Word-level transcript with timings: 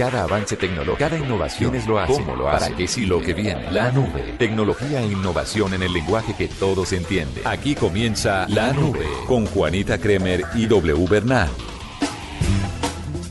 Cada 0.00 0.22
avance 0.22 0.56
tecnológico, 0.56 0.96
cada 0.96 1.18
innovación 1.18 1.74
es 1.74 1.86
lo 1.86 1.98
hace, 1.98 2.14
cómo 2.14 2.34
lo 2.34 2.48
hace, 2.48 2.64
para 2.64 2.74
qué 2.78 2.88
sí 2.88 3.04
lo 3.04 3.20
que 3.20 3.34
viene. 3.34 3.70
La 3.70 3.90
nube, 3.92 4.34
tecnología 4.38 5.02
e 5.02 5.06
innovación 5.08 5.74
en 5.74 5.82
el 5.82 5.92
lenguaje 5.92 6.32
que 6.34 6.48
todos 6.48 6.94
entienden. 6.94 7.46
Aquí 7.46 7.74
comienza 7.74 8.46
La 8.48 8.72
Nube 8.72 9.04
con 9.26 9.44
Juanita 9.44 9.98
Kremer 9.98 10.42
y 10.54 10.64
W 10.64 11.06
Bernal. 11.06 11.50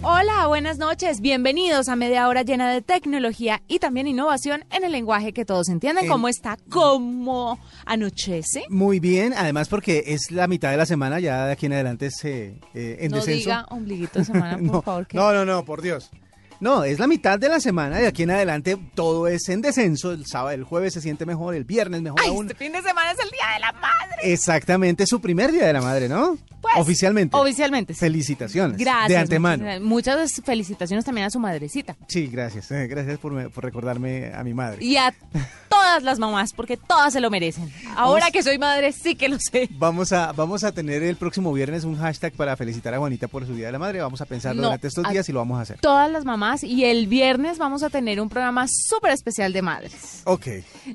Hola, 0.03 0.45
buenas 0.45 0.77
noches. 0.77 1.21
Bienvenidos 1.21 1.89
a 1.89 1.95
media 1.95 2.27
hora 2.27 2.43
llena 2.43 2.71
de 2.71 2.83
tecnología 2.83 3.63
y 3.67 3.79
también 3.79 4.05
innovación 4.05 4.63
en 4.69 4.83
el 4.83 4.91
lenguaje 4.91 5.33
que 5.33 5.45
todos 5.45 5.69
entienden. 5.69 6.07
¿Cómo 6.07 6.27
está? 6.29 6.55
¿Cómo 6.69 7.57
anochece? 7.88 8.65
Muy 8.69 8.99
bien, 8.99 9.33
además 9.35 9.69
porque 9.69 10.03
es 10.05 10.29
la 10.29 10.47
mitad 10.47 10.69
de 10.69 10.77
la 10.77 10.85
semana, 10.85 11.19
ya 11.19 11.47
de 11.47 11.53
aquí 11.53 11.65
en 11.65 11.73
adelante 11.73 12.05
es 12.05 12.23
eh, 12.25 12.59
en 12.75 13.09
no 13.09 13.17
descenso. 13.17 13.39
diga 13.39 13.65
ombliguito 13.71 14.19
de 14.19 14.25
semana, 14.25 14.51
por 14.59 14.61
no, 14.61 14.81
favor. 14.83 15.07
que- 15.07 15.17
no, 15.17 15.33
no, 15.33 15.45
no, 15.45 15.65
por 15.65 15.81
Dios. 15.81 16.11
No, 16.59 16.83
es 16.83 16.99
la 16.99 17.07
mitad 17.07 17.39
de 17.39 17.47
la 17.49 17.59
semana, 17.59 17.97
de 17.99 18.07
aquí 18.07 18.23
en 18.23 18.31
adelante 18.31 18.77
todo 18.95 19.27
es 19.27 19.47
en 19.49 19.61
descenso. 19.61 20.11
El 20.11 20.25
sábado, 20.25 20.52
el 20.55 20.63
jueves 20.63 20.93
se 20.93 21.01
siente 21.01 21.25
mejor, 21.25 21.55
el 21.55 21.63
viernes 21.63 22.01
mejor 22.01 22.19
Ay, 22.21 22.29
aún. 22.29 22.47
este 22.47 22.55
fin 22.66 22.71
de 22.73 22.81
semana 22.81 23.11
es 23.11 23.19
el 23.19 23.29
Día 23.29 23.53
de 23.53 23.59
la 23.61 23.71
Madre. 23.73 24.33
Exactamente, 24.33 25.05
su 25.07 25.21
primer 25.21 25.51
día 25.51 25.66
de 25.67 25.73
la 25.73 25.81
madre, 25.81 26.09
¿no? 26.09 26.38
Pues, 26.61 26.73
Oficialmente. 26.75 27.38
Oficialmente. 27.38 27.93
sí. 27.93 27.99
Felicitaciones. 28.01 28.77
Gracias. 28.77 29.07
De 29.07 29.17
antemano. 29.17 29.66
Muchas, 29.79 30.41
felicitaciones 30.43 31.05
también 31.05 31.27
a 31.27 31.29
su 31.29 31.39
madrecita. 31.39 31.95
Sí, 32.07 32.27
gracias. 32.27 32.69
eh, 32.71 32.88
gracias 32.88 33.17
por, 33.19 33.31
me- 33.31 33.49
por 33.49 33.63
recordarme 33.63 34.33
a 34.33 34.44
mi 34.44 34.53
madre. 34.53 34.83
Y 34.83 34.97
a 34.97 35.13
todas 35.69 36.03
las 36.03 36.19
mamás, 36.19 36.51
porque 36.51 36.75
todas 36.75 37.13
se 37.13 37.21
lo 37.21 37.29
merecen. 37.29 37.71
Ahora 37.95 38.23
Vamos- 38.25 38.33
que 38.33 38.44
soy 38.44 38.57
madre, 38.57 38.91
sí 38.91 39.16
que 39.16 39.29
lo 39.29 39.39
sé. 39.39 39.69
Vamos 39.71 40.11
a, 40.11 40.33
vamos 40.33 40.66
a 40.66 40.73
tener 40.73 41.01
el 41.03 41.16
próximo 41.16 41.53
viernes 41.53 41.85
un 41.85 41.97
hashtag 41.97 42.33
para 42.33 42.57
felicitar 42.57 42.94
a 42.94 42.97
Juanita 42.97 43.29
por 43.29 43.45
su 43.47 43.55
Día 43.55 43.67
de 43.67 43.71
la 43.71 43.79
Madre. 43.79 44.01
Vamos 44.01 44.19
a 44.19 44.25
pensarlo 44.25 44.61
No, 44.61 44.67
durante 44.67 44.88
estos 44.89 45.09
días 45.09 45.29
y 45.29 45.31
lo 45.31 45.39
vamos 45.39 45.59
a 45.59 45.61
hacer. 45.61 45.79
Todas 45.79 46.11
las 46.11 46.25
mamás. 46.25 46.48
Y 46.64 46.86
el 46.86 47.08
viernes 47.08 47.58
vamos 47.58 47.83
a 47.83 47.89
tener 47.89 48.19
un 48.19 48.30
programa 48.30 48.66
súper 48.67 49.11
especial 49.11 49.53
de 49.53 49.61
madres. 49.61 50.22
Ok. 50.25 50.47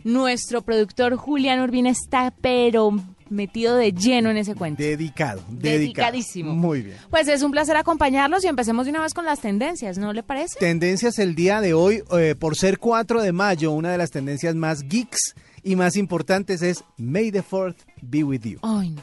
Nuestro 0.05 0.63
productor 0.63 1.17
Julián 1.17 1.61
Urbina 1.61 1.91
está 1.91 2.33
pero 2.41 2.93
metido 3.31 3.77
de 3.77 3.93
lleno 3.93 4.31
en 4.31 4.37
ese 4.37 4.55
cuento. 4.55 4.83
Dedicado. 4.83 5.43
dedicado. 5.49 5.79
Dedicadísimo. 5.79 6.55
Muy 6.55 6.83
bien. 6.83 6.97
Pues 7.11 7.29
es 7.29 7.43
un 7.43 7.51
placer 7.51 7.77
acompañarlos 7.77 8.45
y 8.45 8.49
empecemos 8.49 8.87
de 8.87 8.91
una 8.91 9.03
vez 9.03 9.15
con 9.15 9.25
las 9.25 9.41
tendencias, 9.41 9.99
¿no 9.99 10.13
le 10.13 10.23
parece? 10.23 10.59
Tendencias 10.59 11.19
el 11.19 11.35
día 11.35 11.61
de 11.61 11.75
hoy, 11.75 12.03
eh, 12.19 12.35
por 12.39 12.57
ser 12.57 12.79
4 12.79 13.23
de 13.23 13.33
mayo, 13.33 13.73
una 13.73 13.93
de 13.93 13.99
las 13.99 14.11
tendencias 14.11 14.55
más 14.55 14.83
geeks 14.83 15.35
y 15.63 15.77
más 15.77 15.97
importantes 15.97 16.63
es 16.63 16.85
May 16.97 17.31
the 17.31 17.43
4th 17.43 17.77
be 18.03 18.23
with 18.23 18.43
you. 18.43 18.59
Ay, 18.63 18.91
no. 18.91 19.03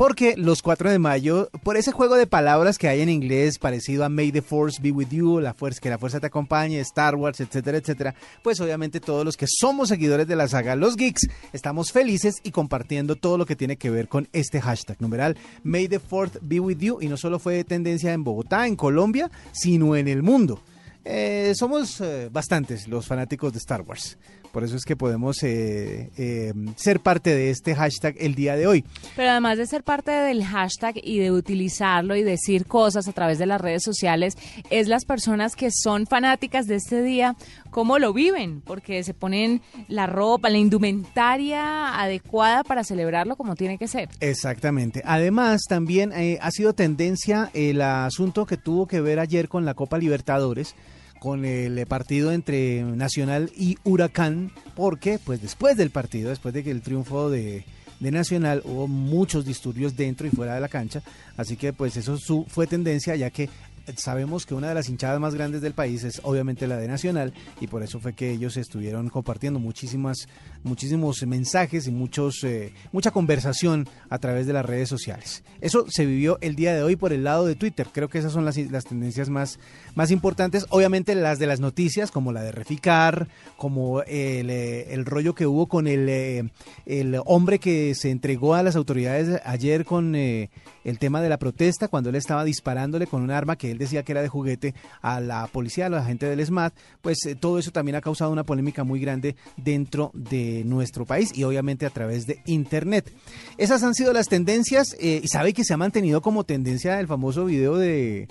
Porque 0.00 0.34
los 0.38 0.62
4 0.62 0.90
de 0.90 0.98
mayo, 0.98 1.50
por 1.62 1.76
ese 1.76 1.92
juego 1.92 2.14
de 2.14 2.26
palabras 2.26 2.78
que 2.78 2.88
hay 2.88 3.02
en 3.02 3.10
inglés 3.10 3.58
parecido 3.58 4.02
a 4.02 4.08
May 4.08 4.32
the 4.32 4.40
Force 4.40 4.80
be 4.80 4.92
with 4.92 5.08
you, 5.10 5.40
la 5.40 5.52
fuerza, 5.52 5.78
que 5.78 5.90
la 5.90 5.98
fuerza 5.98 6.18
te 6.18 6.28
acompañe, 6.28 6.80
Star 6.80 7.16
Wars, 7.16 7.38
etcétera, 7.38 7.76
etcétera, 7.76 8.14
pues 8.42 8.62
obviamente 8.62 8.98
todos 8.98 9.26
los 9.26 9.36
que 9.36 9.44
somos 9.46 9.90
seguidores 9.90 10.26
de 10.26 10.36
la 10.36 10.48
saga 10.48 10.74
Los 10.74 10.96
Geeks 10.96 11.28
estamos 11.52 11.92
felices 11.92 12.36
y 12.42 12.50
compartiendo 12.50 13.16
todo 13.16 13.36
lo 13.36 13.44
que 13.44 13.56
tiene 13.56 13.76
que 13.76 13.90
ver 13.90 14.08
con 14.08 14.26
este 14.32 14.62
hashtag 14.62 14.96
numeral 15.02 15.36
May 15.64 15.86
the 15.86 16.00
4th 16.00 16.38
be 16.40 16.60
with 16.60 16.78
you 16.78 16.96
y 17.02 17.08
no 17.08 17.18
solo 17.18 17.38
fue 17.38 17.62
tendencia 17.64 18.14
en 18.14 18.24
Bogotá, 18.24 18.66
en 18.66 18.76
Colombia, 18.76 19.30
sino 19.52 19.96
en 19.96 20.08
el 20.08 20.22
mundo. 20.22 20.62
Eh, 21.04 21.52
somos 21.54 22.00
eh, 22.00 22.30
bastantes 22.32 22.88
los 22.88 23.06
fanáticos 23.06 23.52
de 23.52 23.58
Star 23.58 23.82
Wars. 23.82 24.16
Por 24.52 24.64
eso 24.64 24.76
es 24.76 24.84
que 24.84 24.96
podemos 24.96 25.42
eh, 25.42 26.10
eh, 26.16 26.52
ser 26.76 27.00
parte 27.00 27.34
de 27.34 27.50
este 27.50 27.74
hashtag 27.74 28.16
el 28.18 28.34
día 28.34 28.56
de 28.56 28.66
hoy. 28.66 28.84
Pero 29.14 29.30
además 29.30 29.58
de 29.58 29.66
ser 29.66 29.84
parte 29.84 30.10
del 30.10 30.44
hashtag 30.44 30.96
y 31.02 31.18
de 31.18 31.30
utilizarlo 31.30 32.16
y 32.16 32.22
decir 32.22 32.66
cosas 32.66 33.06
a 33.06 33.12
través 33.12 33.38
de 33.38 33.46
las 33.46 33.60
redes 33.60 33.82
sociales, 33.82 34.36
es 34.70 34.88
las 34.88 35.04
personas 35.04 35.54
que 35.54 35.70
son 35.70 36.06
fanáticas 36.06 36.66
de 36.66 36.76
este 36.76 37.02
día, 37.02 37.36
cómo 37.70 37.98
lo 37.98 38.12
viven, 38.12 38.60
porque 38.60 39.04
se 39.04 39.14
ponen 39.14 39.62
la 39.88 40.06
ropa, 40.06 40.50
la 40.50 40.58
indumentaria 40.58 42.00
adecuada 42.00 42.64
para 42.64 42.82
celebrarlo 42.82 43.36
como 43.36 43.54
tiene 43.54 43.78
que 43.78 43.86
ser. 43.86 44.08
Exactamente. 44.20 45.02
Además, 45.04 45.62
también 45.68 46.12
eh, 46.12 46.38
ha 46.40 46.50
sido 46.50 46.72
tendencia 46.72 47.50
el 47.54 47.82
asunto 47.82 48.46
que 48.46 48.56
tuvo 48.56 48.86
que 48.86 49.00
ver 49.00 49.20
ayer 49.20 49.48
con 49.48 49.64
la 49.64 49.74
Copa 49.74 49.98
Libertadores 49.98 50.74
con 51.20 51.44
el 51.44 51.86
partido 51.86 52.32
entre 52.32 52.82
Nacional 52.82 53.52
y 53.56 53.76
Huracán, 53.84 54.50
porque 54.74 55.20
pues 55.22 55.40
después 55.40 55.76
del 55.76 55.90
partido, 55.90 56.30
después 56.30 56.52
de 56.54 56.64
que 56.64 56.70
el 56.72 56.82
triunfo 56.82 57.30
de, 57.30 57.64
Nacional, 58.00 58.62
hubo 58.64 58.88
muchos 58.88 59.44
disturbios 59.44 59.94
dentro 59.94 60.26
y 60.26 60.30
fuera 60.30 60.54
de 60.54 60.60
la 60.62 60.68
cancha, 60.68 61.02
así 61.36 61.58
que 61.58 61.74
pues 61.74 61.98
eso 61.98 62.16
fue 62.48 62.66
tendencia, 62.66 63.14
ya 63.14 63.28
que 63.28 63.50
sabemos 63.96 64.46
que 64.46 64.54
una 64.54 64.68
de 64.68 64.74
las 64.74 64.88
hinchadas 64.88 65.20
más 65.20 65.34
grandes 65.34 65.62
del 65.62 65.74
país 65.74 66.04
es 66.04 66.20
obviamente 66.24 66.66
la 66.66 66.76
de 66.76 66.88
Nacional 66.88 67.32
y 67.60 67.66
por 67.66 67.82
eso 67.82 68.00
fue 68.00 68.12
que 68.12 68.30
ellos 68.30 68.56
estuvieron 68.56 69.08
compartiendo 69.08 69.58
muchísimas 69.60 70.28
muchísimos 70.62 71.24
mensajes 71.26 71.86
y 71.86 71.90
muchos 71.90 72.44
eh, 72.44 72.72
mucha 72.92 73.10
conversación 73.10 73.88
a 74.08 74.18
través 74.18 74.46
de 74.46 74.52
las 74.52 74.64
redes 74.64 74.88
sociales. 74.88 75.42
Eso 75.60 75.86
se 75.88 76.06
vivió 76.06 76.38
el 76.40 76.56
día 76.56 76.74
de 76.74 76.82
hoy 76.82 76.96
por 76.96 77.12
el 77.12 77.24
lado 77.24 77.46
de 77.46 77.54
Twitter. 77.54 77.88
Creo 77.92 78.08
que 78.08 78.18
esas 78.18 78.32
son 78.32 78.44
las, 78.44 78.56
las 78.56 78.84
tendencias 78.84 79.28
más 79.28 79.58
más 79.94 80.10
importantes, 80.10 80.66
obviamente 80.70 81.14
las 81.14 81.38
de 81.38 81.46
las 81.46 81.60
noticias 81.60 82.10
como 82.10 82.32
la 82.32 82.42
de 82.42 82.52
Reficar, 82.52 83.28
como 83.56 84.02
el, 84.02 84.50
eh, 84.50 85.02
rollo 85.04 85.34
que 85.34 85.46
hubo 85.46 85.66
con 85.66 85.86
el 85.86 86.08
eh, 86.08 86.50
el 86.86 87.20
hombre 87.24 87.58
que 87.58 87.94
se 87.94 88.10
entregó 88.10 88.54
a 88.54 88.62
las 88.62 88.76
autoridades 88.76 89.40
ayer 89.44 89.84
con 89.84 90.14
eh, 90.14 90.50
el 90.84 90.98
tema 90.98 91.20
de 91.20 91.28
la 91.28 91.38
protesta 91.38 91.88
cuando 91.88 92.10
él 92.10 92.16
estaba 92.16 92.44
disparándole 92.44 93.06
con 93.06 93.22
un 93.22 93.30
arma 93.30 93.56
que 93.56 93.70
él 93.70 93.78
decía 93.80 94.04
que 94.04 94.12
era 94.12 94.22
de 94.22 94.28
juguete 94.28 94.74
a 95.02 95.20
la 95.20 95.46
policía, 95.48 95.86
a 95.86 95.88
la 95.88 96.04
gente 96.04 96.26
del 96.26 96.44
SMAT, 96.44 96.74
pues 97.00 97.24
eh, 97.26 97.34
todo 97.34 97.58
eso 97.58 97.72
también 97.72 97.96
ha 97.96 98.00
causado 98.00 98.30
una 98.30 98.44
polémica 98.44 98.84
muy 98.84 99.00
grande 99.00 99.36
dentro 99.56 100.10
de 100.14 100.62
nuestro 100.64 101.04
país 101.04 101.36
y 101.36 101.44
obviamente 101.44 101.86
a 101.86 101.90
través 101.90 102.26
de 102.26 102.40
internet. 102.46 103.10
Esas 103.58 103.82
han 103.82 103.94
sido 103.94 104.12
las 104.12 104.28
tendencias 104.28 104.94
eh, 105.00 105.20
y 105.22 105.28
sabe 105.28 105.52
que 105.52 105.64
se 105.64 105.74
ha 105.74 105.76
mantenido 105.76 106.20
como 106.20 106.44
tendencia 106.44 107.00
el 107.00 107.06
famoso 107.06 107.46
video 107.46 107.76
de 107.76 108.28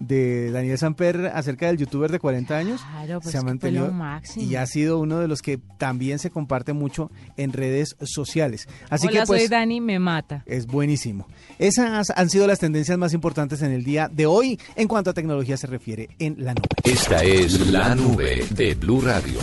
de 0.00 0.50
Daniel 0.50 0.76
Samper 0.78 1.30
acerca 1.34 1.66
del 1.68 1.76
youtuber 1.76 2.10
de 2.10 2.18
40 2.18 2.56
años 2.56 2.80
Claro, 2.80 3.20
pues 3.20 3.30
se 3.30 3.38
ha 3.38 3.42
mantenido 3.42 3.92
y 4.36 4.56
ha 4.56 4.66
sido 4.66 4.98
uno 4.98 5.18
de 5.20 5.28
los 5.28 5.42
que 5.42 5.58
también 5.78 6.18
se 6.18 6.30
comparte 6.30 6.72
mucho 6.72 7.10
en 7.36 7.52
redes 7.52 7.94
sociales. 8.02 8.66
Así 8.88 9.06
Hola, 9.06 9.20
que 9.20 9.26
pues 9.26 9.42
soy 9.42 9.48
Dani, 9.48 9.80
me 9.80 9.98
mata. 9.98 10.42
es 10.46 10.66
buenísimo. 10.66 11.28
Esas 11.58 12.10
han 12.10 12.30
sido 12.30 12.46
las 12.46 12.58
tendencias 12.58 12.96
más 12.98 13.12
importantes 13.12 13.62
en 13.62 13.70
el 13.72 13.84
día 13.84 14.08
de 14.12 14.26
hoy 14.26 14.58
en 14.74 14.88
cuanto 14.88 15.10
a 15.10 15.12
tecnología 15.14 15.56
se 15.56 15.66
refiere 15.66 16.08
en 16.18 16.36
la 16.44 16.54
nube. 16.54 16.66
Esta 16.84 17.22
es 17.22 17.68
La 17.70 17.94
Nube 17.94 18.44
de 18.50 18.74
Blue 18.74 19.00
Radio. 19.02 19.38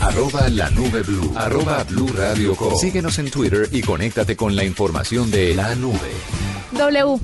Arroba 0.00 0.48
la 0.48 0.68
nube 0.70 1.02
blue. 1.02 1.32
Arroba 1.36 1.84
blue 1.84 2.08
radio 2.08 2.54
com. 2.54 2.74
Síguenos 2.76 3.18
en 3.18 3.30
Twitter 3.30 3.68
y 3.72 3.80
conéctate 3.82 4.36
con 4.36 4.54
la 4.56 4.64
información 4.64 5.30
de 5.30 5.54
La 5.54 5.74
Nube. 5.74 5.96
W, 6.76 7.18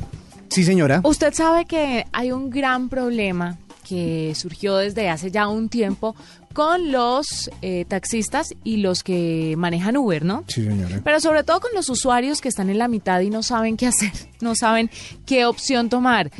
Sí, 0.50 0.64
señora. 0.64 1.00
usted 1.04 1.32
sabe 1.34 1.64
que 1.66 2.06
hay 2.12 2.32
un 2.32 2.50
gran 2.50 2.88
problema 2.88 3.58
que 3.88 4.34
surgió 4.34 4.76
desde 4.76 5.08
hace 5.08 5.30
ya 5.30 5.48
un 5.48 5.68
tiempo 5.70 6.14
con 6.52 6.92
los 6.92 7.50
eh, 7.62 7.84
taxistas 7.88 8.54
y 8.64 8.78
los 8.78 9.02
que 9.02 9.54
manejan 9.56 9.96
Uber, 9.96 10.24
¿no? 10.24 10.44
Sí, 10.48 10.64
señora. 10.64 11.00
Pero 11.02 11.20
sobre 11.20 11.44
todo 11.44 11.60
con 11.60 11.70
los 11.74 11.88
usuarios 11.88 12.40
que 12.40 12.48
están 12.48 12.68
en 12.68 12.78
la 12.78 12.88
mitad 12.88 13.20
y 13.20 13.30
no 13.30 13.42
saben 13.42 13.76
qué 13.76 13.86
hacer, 13.86 14.12
no 14.40 14.54
saben 14.54 14.90
qué 15.24 15.46
opción 15.46 15.88
tomar. 15.88 16.30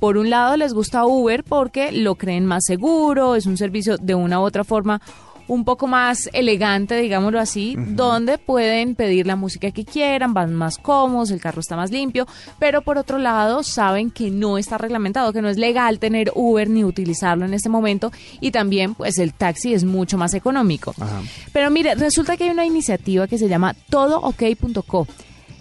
Por 0.00 0.16
un 0.16 0.30
lado 0.30 0.56
les 0.56 0.72
gusta 0.72 1.04
Uber 1.04 1.44
porque 1.44 1.92
lo 1.92 2.14
creen 2.14 2.46
más 2.46 2.64
seguro, 2.66 3.34
es 3.36 3.46
un 3.46 3.58
servicio 3.58 3.98
de 3.98 4.14
una 4.14 4.40
u 4.40 4.42
otra 4.42 4.64
forma 4.64 5.02
un 5.48 5.64
poco 5.64 5.86
más 5.86 6.28
elegante, 6.32 7.00
digámoslo 7.00 7.40
así, 7.40 7.76
donde 7.78 8.38
pueden 8.38 8.94
pedir 8.94 9.26
la 9.26 9.36
música 9.36 9.70
que 9.70 9.84
quieran, 9.84 10.34
van 10.34 10.54
más 10.54 10.78
cómodos, 10.78 11.30
el 11.30 11.40
carro 11.40 11.60
está 11.60 11.76
más 11.76 11.90
limpio, 11.90 12.26
pero 12.58 12.82
por 12.82 12.98
otro 12.98 13.18
lado 13.18 13.62
saben 13.62 14.10
que 14.10 14.30
no 14.30 14.58
está 14.58 14.78
reglamentado, 14.78 15.32
que 15.32 15.42
no 15.42 15.48
es 15.48 15.58
legal 15.58 15.98
tener 15.98 16.32
Uber 16.34 16.68
ni 16.68 16.84
utilizarlo 16.84 17.44
en 17.44 17.54
este 17.54 17.68
momento 17.68 18.12
y 18.40 18.50
también 18.50 18.94
pues 18.94 19.18
el 19.18 19.34
taxi 19.34 19.74
es 19.74 19.84
mucho 19.84 20.18
más 20.18 20.34
económico. 20.34 20.94
Ajá. 20.98 21.22
Pero 21.52 21.70
mire, 21.70 21.94
resulta 21.94 22.36
que 22.36 22.44
hay 22.44 22.50
una 22.50 22.64
iniciativa 22.64 23.26
que 23.26 23.38
se 23.38 23.48
llama 23.48 23.74
todok.co 23.90 25.06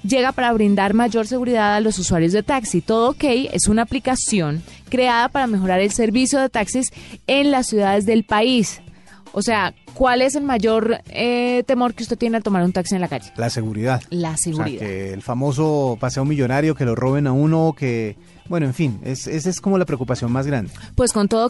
llega 0.04 0.32
para 0.34 0.54
brindar 0.54 0.94
mayor 0.94 1.28
seguridad 1.28 1.76
a 1.76 1.80
los 1.80 1.98
usuarios 1.98 2.34
de 2.34 2.44
taxi. 2.44 2.82
Todo 2.82 3.12
OK 3.12 3.24
es 3.24 3.68
una 3.68 3.84
aplicación 3.84 4.62
creada 4.90 5.30
para 5.30 5.48
mejorar 5.48 5.80
el 5.80 5.92
servicio 5.92 6.40
de 6.40 6.50
taxis 6.50 6.92
en 7.28 7.52
las 7.52 7.68
ciudades 7.68 8.06
del 8.06 8.24
país. 8.24 8.82
O 9.34 9.42
sea, 9.42 9.74
¿cuál 9.96 10.22
es 10.22 10.36
el 10.36 10.44
mayor 10.44 11.00
eh, 11.10 11.64
temor 11.66 11.94
que 11.96 12.04
usted 12.04 12.18
tiene 12.18 12.38
al 12.38 12.44
tomar 12.44 12.64
un 12.64 12.72
taxi 12.72 12.96
en 12.96 13.02
la 13.02 13.08
calle? 13.08 13.32
La 13.36 13.50
seguridad. 13.50 14.02
La 14.12 14.32
O 14.32 14.38
sea, 14.38 14.54
seguridad. 14.54 14.80
que 14.80 15.12
el 15.14 15.22
famoso 15.24 15.98
paseo 16.00 16.24
millonario, 16.24 16.76
que 16.76 16.86
lo 16.86 16.96
roben 16.96 17.28
a 17.28 17.34
uno, 17.34 17.76
que... 17.78 18.16
Bueno, 18.50 18.66
en 18.66 18.74
fin, 18.74 19.00
es, 19.06 19.26
esa 19.26 19.50
es 19.50 19.62
como 19.62 19.78
la 19.78 19.86
preocupación 19.86 20.30
más 20.30 20.46
grande. 20.46 20.70
Pues 20.96 21.14
con 21.14 21.30
todo 21.30 21.50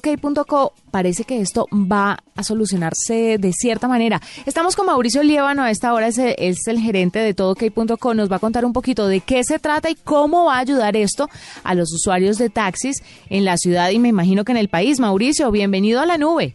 parece 0.91 1.24
que 1.24 1.41
esto 1.41 1.65
va 1.74 2.19
a 2.35 2.44
solucionarse 2.44 3.38
de 3.39 3.51
cierta 3.51 3.88
manera. 3.88 4.21
Estamos 4.45 4.75
con 4.75 4.85
Mauricio 4.85 5.24
Liévano 5.24 5.63
a 5.63 5.71
esta 5.71 5.91
hora, 5.94 6.07
es 6.07 6.19
el, 6.19 6.35
es 6.38 6.68
el 6.68 6.80
gerente 6.80 7.18
de 7.18 7.33
todook.co. 7.33 8.13
Nos 8.13 8.31
va 8.31 8.35
a 8.35 8.39
contar 8.39 8.63
un 8.63 8.74
poquito 8.74 9.07
de 9.07 9.21
qué 9.21 9.44
se 9.44 9.57
trata 9.57 9.89
y 9.89 9.95
cómo 9.95 10.45
va 10.45 10.57
a 10.57 10.59
ayudar 10.59 10.95
esto 10.95 11.30
a 11.63 11.74
los 11.74 11.91
usuarios 11.91 12.38
de 12.38 12.51
taxis 12.51 13.01
en 13.30 13.44
la 13.44 13.57
ciudad 13.57 13.89
y 13.89 13.97
me 13.97 14.09
imagino 14.09 14.45
que 14.45 14.51
en 14.51 14.57
el 14.59 14.69
país. 14.69 15.00
Mauricio, 15.00 15.50
bienvenido 15.50 16.00
a 16.00 16.06
la 16.06 16.19
nube. 16.19 16.53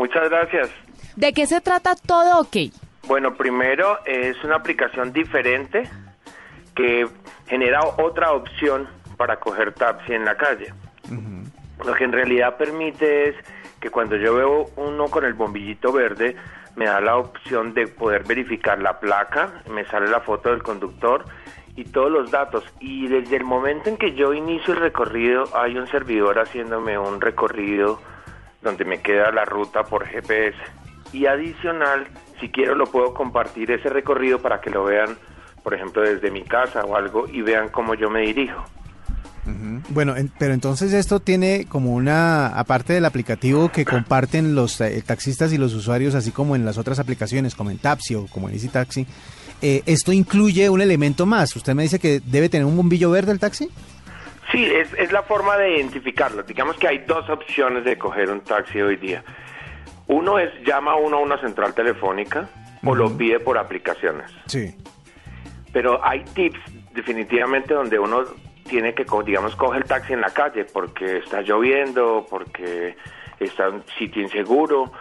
Muchas 0.00 0.30
gracias. 0.30 0.70
¿De 1.14 1.34
qué 1.34 1.44
se 1.44 1.60
trata 1.60 1.94
Todo 1.94 2.40
OK? 2.40 2.56
Bueno, 3.06 3.34
primero 3.34 3.98
es 4.06 4.42
una 4.42 4.56
aplicación 4.56 5.12
diferente 5.12 5.82
que 6.74 7.06
genera 7.46 7.80
otra 7.98 8.32
opción 8.32 8.88
para 9.18 9.38
coger 9.38 9.74
taxi 9.74 10.14
en 10.14 10.24
la 10.24 10.38
calle. 10.38 10.72
Lo 11.84 11.92
que 11.92 12.04
en 12.04 12.12
realidad 12.12 12.56
permite 12.56 13.28
es 13.28 13.36
que 13.78 13.90
cuando 13.90 14.16
yo 14.16 14.34
veo 14.34 14.70
uno 14.76 15.08
con 15.08 15.26
el 15.26 15.34
bombillito 15.34 15.92
verde, 15.92 16.34
me 16.76 16.86
da 16.86 17.02
la 17.02 17.18
opción 17.18 17.74
de 17.74 17.86
poder 17.86 18.24
verificar 18.24 18.78
la 18.78 19.00
placa, 19.00 19.62
me 19.68 19.84
sale 19.84 20.08
la 20.08 20.20
foto 20.20 20.48
del 20.48 20.62
conductor 20.62 21.26
y 21.76 21.84
todos 21.84 22.10
los 22.10 22.30
datos. 22.30 22.64
Y 22.80 23.06
desde 23.06 23.36
el 23.36 23.44
momento 23.44 23.90
en 23.90 23.98
que 23.98 24.14
yo 24.14 24.32
inicio 24.32 24.72
el 24.72 24.80
recorrido, 24.80 25.44
hay 25.54 25.76
un 25.76 25.86
servidor 25.88 26.38
haciéndome 26.38 26.98
un 26.98 27.20
recorrido 27.20 28.00
donde 28.62 28.84
me 28.84 29.00
queda 29.00 29.30
la 29.32 29.44
ruta 29.44 29.84
por 29.84 30.06
GPS. 30.06 30.56
Y 31.12 31.26
adicional, 31.26 32.06
si 32.40 32.48
quiero 32.50 32.74
lo 32.74 32.86
puedo 32.86 33.14
compartir 33.14 33.70
ese 33.70 33.88
recorrido 33.88 34.38
para 34.40 34.60
que 34.60 34.70
lo 34.70 34.84
vean, 34.84 35.16
por 35.62 35.74
ejemplo, 35.74 36.02
desde 36.02 36.30
mi 36.30 36.42
casa 36.44 36.80
o 36.84 36.96
algo 36.96 37.26
y 37.28 37.42
vean 37.42 37.68
cómo 37.68 37.94
yo 37.94 38.08
me 38.10 38.20
dirijo. 38.22 38.64
Bueno, 39.88 40.16
en- 40.16 40.30
pero 40.38 40.54
entonces 40.54 40.92
esto 40.92 41.18
tiene 41.18 41.64
como 41.68 41.94
una, 41.94 42.48
aparte 42.48 42.92
del 42.92 43.04
aplicativo 43.04 43.70
que 43.72 43.84
comparten 43.84 44.54
los 44.54 44.80
eh, 44.80 45.02
taxistas 45.04 45.52
y 45.52 45.58
los 45.58 45.74
usuarios, 45.74 46.14
así 46.14 46.30
como 46.30 46.54
en 46.54 46.64
las 46.64 46.78
otras 46.78 46.98
aplicaciones, 47.00 47.54
como 47.56 47.70
en 47.70 47.78
Tapsi 47.78 48.14
o 48.14 48.26
como 48.26 48.48
en 48.48 48.54
Easy 48.54 48.68
Taxi, 48.68 49.06
eh, 49.62 49.82
esto 49.86 50.12
incluye 50.12 50.68
un 50.70 50.80
elemento 50.80 51.26
más. 51.26 51.56
Usted 51.56 51.74
me 51.74 51.82
dice 51.82 51.98
que 51.98 52.20
debe 52.24 52.48
tener 52.48 52.64
un 52.66 52.76
bombillo 52.76 53.10
verde 53.10 53.32
el 53.32 53.40
taxi. 53.40 53.68
Sí, 54.50 54.64
es, 54.64 54.92
es 54.94 55.12
la 55.12 55.22
forma 55.22 55.56
de 55.56 55.76
identificarlo. 55.76 56.42
Digamos 56.42 56.76
que 56.76 56.88
hay 56.88 56.98
dos 56.98 57.28
opciones 57.28 57.84
de 57.84 57.96
coger 57.96 58.30
un 58.30 58.40
taxi 58.40 58.80
hoy 58.80 58.96
día. 58.96 59.22
Uno 60.08 60.38
es 60.38 60.50
llama 60.64 60.96
uno 60.96 61.18
a 61.18 61.20
una 61.20 61.40
central 61.40 61.72
telefónica 61.72 62.48
o 62.84 62.94
lo 62.94 63.16
pide 63.16 63.38
por 63.38 63.58
aplicaciones. 63.58 64.30
Sí. 64.46 64.74
Pero 65.72 66.04
hay 66.04 66.24
tips 66.24 66.58
definitivamente 66.92 67.74
donde 67.74 67.98
uno 67.98 68.24
tiene 68.68 68.94
que, 68.94 69.04
digamos, 69.24 69.54
coge 69.56 69.78
el 69.78 69.84
taxi 69.84 70.12
en 70.12 70.20
la 70.20 70.30
calle 70.30 70.64
porque 70.64 71.18
está 71.18 71.42
lloviendo, 71.42 72.26
porque 72.28 72.96
está 73.38 73.68
en 73.68 73.74
un 73.74 73.84
sitio 73.98 74.22
inseguro. 74.22 74.92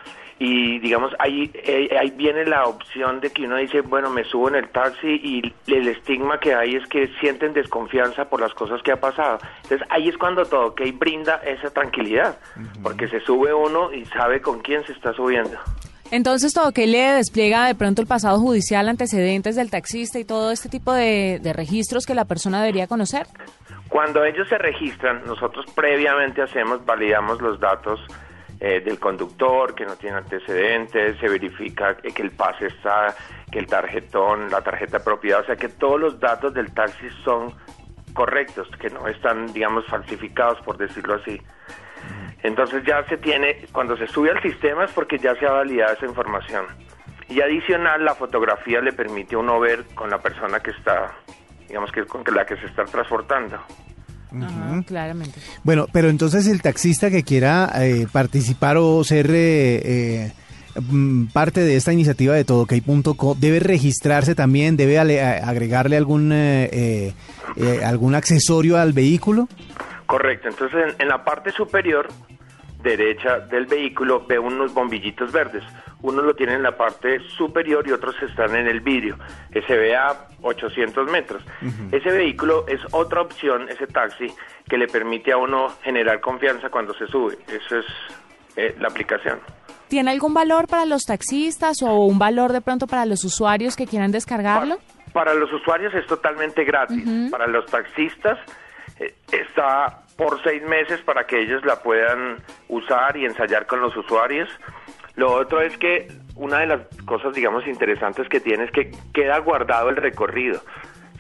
Y 0.42 0.80
digamos, 0.80 1.12
ahí, 1.20 1.52
eh, 1.54 1.90
ahí 2.00 2.12
viene 2.12 2.46
la 2.46 2.66
opción 2.66 3.20
de 3.20 3.30
que 3.30 3.44
uno 3.44 3.58
dice, 3.58 3.82
bueno, 3.82 4.10
me 4.10 4.24
subo 4.24 4.48
en 4.48 4.56
el 4.56 4.70
taxi 4.70 5.20
y 5.22 5.54
el 5.68 5.90
estigma 5.90 6.40
que 6.40 6.54
hay 6.54 6.76
es 6.76 6.88
que 6.88 7.10
sienten 7.20 7.52
desconfianza 7.52 8.30
por 8.30 8.40
las 8.40 8.54
cosas 8.54 8.82
que 8.82 8.94
ha 8.94 9.00
pasado. 9.00 9.40
Entonces 9.64 9.86
ahí 9.90 10.08
es 10.08 10.18
cuando 10.18 10.46
todo 10.46 10.74
que 10.74 10.90
brinda 10.94 11.42
esa 11.46 11.70
tranquilidad, 11.72 12.38
porque 12.82 13.10
se 13.10 13.20
sube 13.20 13.54
uno 13.54 13.92
y 13.92 14.06
sabe 14.06 14.40
con 14.42 14.62
quién 14.62 14.86
se 14.86 14.94
está 14.94 15.12
subiendo. 15.14 15.58
Entonces, 16.12 16.54
todo 16.54 16.72
que 16.72 16.88
le 16.88 17.00
despliega 17.00 17.68
de 17.68 17.76
pronto 17.76 18.02
el 18.02 18.08
pasado 18.08 18.40
judicial, 18.40 18.90
antecedentes 18.90 19.56
del 19.56 19.70
taxista 19.70 20.18
y 20.18 20.26
todo 20.26 20.52
este 20.52 20.68
tipo 20.68 20.92
de, 20.92 21.40
de 21.40 21.54
registros 21.54 22.06
que 22.06 22.16
la 22.16 22.26
persona 22.26 22.62
debería 22.62 22.88
conocer. 22.88 23.28
Cuando 23.90 24.24
ellos 24.24 24.48
se 24.48 24.58
registran, 24.58 25.24
nosotros 25.26 25.66
previamente 25.76 26.42
hacemos, 26.42 26.84
validamos 26.84 27.42
los 27.42 27.60
datos 27.60 28.00
eh, 28.60 28.82
del 28.82 29.00
conductor, 29.00 29.74
que 29.74 29.86
no 29.86 29.96
tiene 29.96 30.18
antecedentes, 30.18 31.18
se 31.18 31.30
verifica 31.30 31.96
que 31.96 32.22
el 32.22 32.32
pase 32.32 32.68
está, 32.68 33.16
que 33.52 33.60
el 33.60 33.68
tarjetón, 33.68 34.50
la 34.50 34.62
tarjeta 34.62 34.98
de 34.98 35.04
propiedad, 35.04 35.42
o 35.42 35.46
sea 35.46 35.56
que 35.56 35.70
todos 35.70 36.00
los 36.00 36.20
datos 36.20 36.54
del 36.54 36.74
taxi 36.74 37.08
son 37.24 37.54
correctos, 38.14 38.68
que 38.80 38.90
no 38.90 39.08
están, 39.08 39.54
digamos, 39.54 39.86
falsificados, 39.88 40.60
por 40.62 40.78
decirlo 40.78 41.16
así. 41.16 41.42
Entonces 42.44 42.84
ya 42.86 43.04
se 43.06 43.18
tiene, 43.18 43.66
cuando 43.72 43.98
se 43.98 44.08
sube 44.08 44.32
al 44.32 44.42
sistema 44.42 44.86
es 44.86 44.92
porque 44.92 45.18
ya 45.18 45.36
se 45.36 45.46
ha 45.46 45.52
validado 45.52 45.94
esa 45.94 46.06
información. 46.06 46.66
Y 47.28 47.42
adicional, 47.42 48.04
la 48.04 48.16
fotografía 48.16 48.82
le 48.82 48.92
permite 48.92 49.36
a 49.36 49.40
uno 49.40 49.60
ver 49.60 49.86
con 49.94 50.10
la 50.10 50.20
persona 50.20 50.60
que 50.60 50.72
está, 50.72 51.16
digamos 51.68 51.92
que 51.92 52.06
con 52.06 52.24
la 52.34 52.46
que 52.46 52.58
se 52.58 52.66
está 52.66 52.86
transportando. 52.86 53.60
Ajá, 54.32 54.84
claramente. 54.86 55.40
Bueno, 55.64 55.88
pero 55.92 56.10
entonces 56.10 56.48
el 56.48 56.62
taxista 56.62 57.10
que 57.10 57.24
quiera 57.24 57.72
eh, 57.76 58.08
participar 58.12 58.78
o 58.78 59.04
ser 59.04 59.28
eh, 59.32 59.82
eh, 59.84 60.32
mm, 60.80 61.28
parte 61.28 61.62
de 61.62 61.76
esta 61.76 61.94
iniciativa 61.94 62.36
de 62.36 62.46
todokey.co 62.46 63.36
debe 63.36 63.60
registrarse 63.60 64.36
también, 64.36 64.78
debe 64.78 65.00
agregarle 65.00 65.98
algún 65.98 66.32
eh, 66.32 66.70
eh, 66.72 67.14
eh, 67.58 67.82
algún 67.84 68.16
accesorio 68.16 68.78
al 68.78 68.94
vehículo. 68.94 69.48
Correcto, 70.06 70.50
entonces 70.50 70.80
en, 70.90 71.02
en 71.02 71.08
la 71.08 71.24
parte 71.24 71.52
superior 71.52 72.08
derecha 72.84 73.40
del 73.40 73.66
vehículo 73.66 74.26
ve 74.28 74.40
unos 74.40 74.74
bombillitos 74.74 75.32
verdes. 75.32 75.64
Uno 76.02 76.22
lo 76.22 76.34
tiene 76.34 76.54
en 76.54 76.64
la 76.64 76.78
parte 76.78 77.20
superior 77.38 77.86
y 77.88 77.92
otros 77.92 78.16
están 78.22 78.56
en 78.56 78.68
el 78.68 78.80
vidrio. 78.80 79.18
Ese 79.52 79.78
ve 79.78 79.96
a 79.96 80.28
800 80.42 81.12
metros. 81.12 81.44
Ese 81.92 82.10
vehículo 82.10 82.66
es 82.68 82.80
otra 82.92 83.22
opción, 83.22 83.68
ese 83.70 83.86
taxi, 83.88 84.28
que 84.68 84.78
le 84.78 84.88
permite 84.88 85.34
a 85.34 85.38
uno 85.38 85.68
generar 85.84 86.22
confianza 86.22 86.70
cuando 86.70 86.94
se 86.94 87.06
sube. 87.08 87.38
Eso 87.48 87.80
es 87.80 87.86
eh, 88.56 88.76
la 88.80 88.88
aplicación. 88.88 89.40
¿Tiene 89.90 90.12
algún 90.12 90.34
valor 90.34 90.68
para 90.68 90.86
los 90.86 91.04
taxistas 91.06 91.82
o 91.82 92.06
un 92.06 92.20
valor 92.20 92.54
de 92.54 92.62
pronto 92.62 92.86
para 92.86 93.06
los 93.06 93.24
usuarios 93.26 93.76
que 93.76 93.88
quieran 93.88 94.12
descargarlo? 94.12 94.78
Para 95.14 95.34
los 95.34 95.52
usuarios 95.52 95.94
es 95.96 96.06
totalmente 96.06 96.64
gratis. 96.64 97.04
Para 97.32 97.48
los 97.48 97.66
taxistas 97.66 98.38
eh, 99.00 99.16
está 99.32 100.04
por 100.16 100.42
seis 100.44 100.62
meses 100.64 101.02
para 101.02 101.26
que 101.26 101.42
ellos 101.42 101.66
la 101.66 101.82
puedan 101.82 102.38
usar 102.68 103.18
y 103.18 103.26
ensayar 103.26 103.66
con 103.66 103.82
los 103.82 103.96
usuarios. 103.98 104.48
Lo 105.20 105.34
otro 105.34 105.60
es 105.60 105.78
que 105.78 106.08
una 106.36 106.60
de 106.60 106.68
las 106.68 106.80
cosas, 107.06 107.34
digamos, 107.34 107.68
interesantes 107.68 108.30
que 108.30 108.40
tiene 108.40 108.64
es 108.64 108.72
que 108.72 108.90
queda 109.14 109.38
guardado 109.40 109.90
el 109.90 109.98
recorrido. 109.98 110.62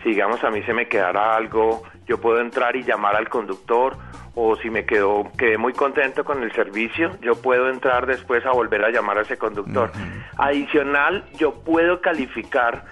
Si, 0.01 0.11
digamos, 0.11 0.41
a 0.45 0.49
mí 0.49 0.63
se 0.63 0.73
me 0.73 0.87
quedara 0.87 1.35
algo, 1.35 1.83
yo 2.07 2.17
puedo 2.21 2.39
entrar 2.39 2.77
y 2.77 2.83
llamar 2.85 3.17
al 3.17 3.27
conductor 3.27 3.97
o 4.35 4.55
si 4.55 4.69
me 4.69 4.85
quedó, 4.85 5.29
quedé 5.37 5.57
muy 5.57 5.73
contento 5.73 6.23
con 6.23 6.41
el 6.43 6.53
servicio, 6.53 7.17
yo 7.21 7.35
puedo 7.41 7.69
entrar 7.69 8.05
después 8.05 8.45
a 8.45 8.51
volver 8.51 8.85
a 8.85 8.89
llamar 8.89 9.17
a 9.17 9.23
ese 9.23 9.37
conductor. 9.37 9.91
Adicional, 10.37 11.25
yo 11.37 11.55
puedo 11.65 11.99
calificar 11.99 12.85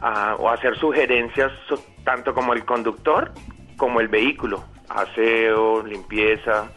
a- 0.00 0.34
o 0.40 0.50
hacer 0.50 0.76
sugerencias 0.76 1.52
tanto 2.04 2.34
como 2.34 2.52
el 2.52 2.64
conductor 2.64 3.30
como 3.76 4.00
el 4.00 4.08
vehículo, 4.08 4.64
aseo, 4.88 5.84
limpieza. 5.86 6.72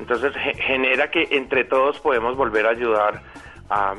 Entonces 0.00 0.32
ge- 0.34 0.54
genera 0.62 1.10
que 1.10 1.28
entre 1.30 1.64
todos 1.64 2.00
podemos 2.00 2.36
volver 2.36 2.66
a 2.66 2.70
ayudar 2.70 3.22
a, 3.68 3.94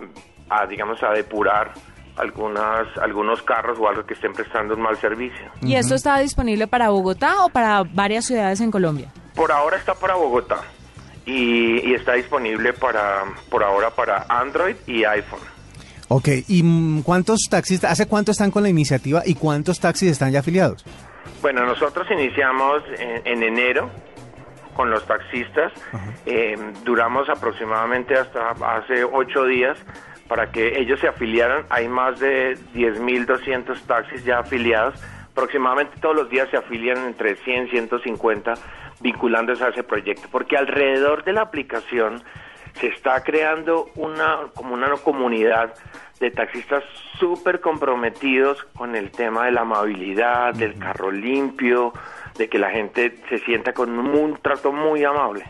a, 0.49 0.65
digamos, 0.65 1.01
a 1.03 1.11
depurar 1.11 1.71
algunas, 2.17 2.87
algunos 2.97 3.41
carros 3.43 3.77
o 3.79 3.87
algo 3.87 4.05
que 4.05 4.15
estén 4.15 4.33
prestando 4.33 4.73
un 4.75 4.81
mal 4.81 4.97
servicio. 4.97 5.45
¿Y 5.61 5.75
esto 5.75 5.95
está 5.95 6.17
disponible 6.17 6.67
para 6.67 6.89
Bogotá 6.89 7.45
o 7.45 7.49
para 7.49 7.83
varias 7.83 8.25
ciudades 8.25 8.59
en 8.61 8.71
Colombia? 8.71 9.11
Por 9.35 9.51
ahora 9.51 9.77
está 9.77 9.93
para 9.93 10.15
Bogotá 10.15 10.57
y, 11.25 11.87
y 11.89 11.93
está 11.93 12.13
disponible 12.13 12.73
para, 12.73 13.23
por 13.49 13.63
ahora 13.63 13.91
para 13.91 14.25
Android 14.27 14.75
y 14.87 15.03
iPhone. 15.05 15.39
Ok, 16.09 16.27
¿y 16.49 16.61
mm, 16.63 17.03
cuántos 17.03 17.39
taxistas, 17.49 17.91
hace 17.93 18.07
cuánto 18.07 18.31
están 18.31 18.51
con 18.51 18.63
la 18.63 18.69
iniciativa 18.69 19.21
y 19.25 19.35
cuántos 19.35 19.79
taxis 19.79 20.11
están 20.11 20.31
ya 20.31 20.39
afiliados? 20.39 20.83
Bueno, 21.41 21.65
nosotros 21.65 22.05
iniciamos 22.11 22.83
en, 22.99 23.21
en 23.25 23.43
enero 23.43 23.89
con 24.75 24.89
los 24.89 25.05
taxistas. 25.05 25.71
Eh, 26.25 26.57
duramos 26.83 27.29
aproximadamente 27.29 28.15
hasta 28.15 28.51
hace 28.51 29.03
ocho 29.03 29.45
días 29.45 29.77
para 30.27 30.51
que 30.51 30.79
ellos 30.79 30.99
se 30.99 31.07
afiliaran. 31.07 31.65
Hay 31.69 31.87
más 31.87 32.19
de 32.19 32.57
10.200 32.73 33.81
taxis 33.81 34.23
ya 34.23 34.39
afiliados. 34.39 34.95
Aproximadamente 35.31 35.99
todos 35.99 36.15
los 36.15 36.29
días 36.29 36.49
se 36.49 36.57
afilian 36.57 36.97
entre 37.05 37.35
100 37.35 37.67
y 37.67 37.69
150 37.69 38.53
vinculándose 39.01 39.63
a 39.63 39.69
ese 39.69 39.83
proyecto. 39.83 40.27
Porque 40.31 40.57
alrededor 40.57 41.23
de 41.23 41.33
la 41.33 41.41
aplicación 41.41 42.23
se 42.79 42.87
está 42.87 43.23
creando 43.23 43.89
una 43.95 44.47
como 44.55 44.73
una 44.73 44.89
comunidad 44.97 45.73
de 46.21 46.31
taxistas 46.31 46.83
súper 47.19 47.59
comprometidos 47.59 48.63
con 48.75 48.95
el 48.95 49.11
tema 49.11 49.45
de 49.45 49.51
la 49.51 49.61
amabilidad, 49.61 50.53
del 50.53 50.77
carro 50.77 51.11
limpio, 51.11 51.93
de 52.37 52.49
que 52.49 52.57
la 52.57 52.69
gente 52.71 53.15
se 53.29 53.39
sienta 53.39 53.73
con 53.73 53.97
un, 53.97 54.07
un 54.07 54.37
trato 54.41 54.71
muy 54.71 55.03
amable. 55.03 55.45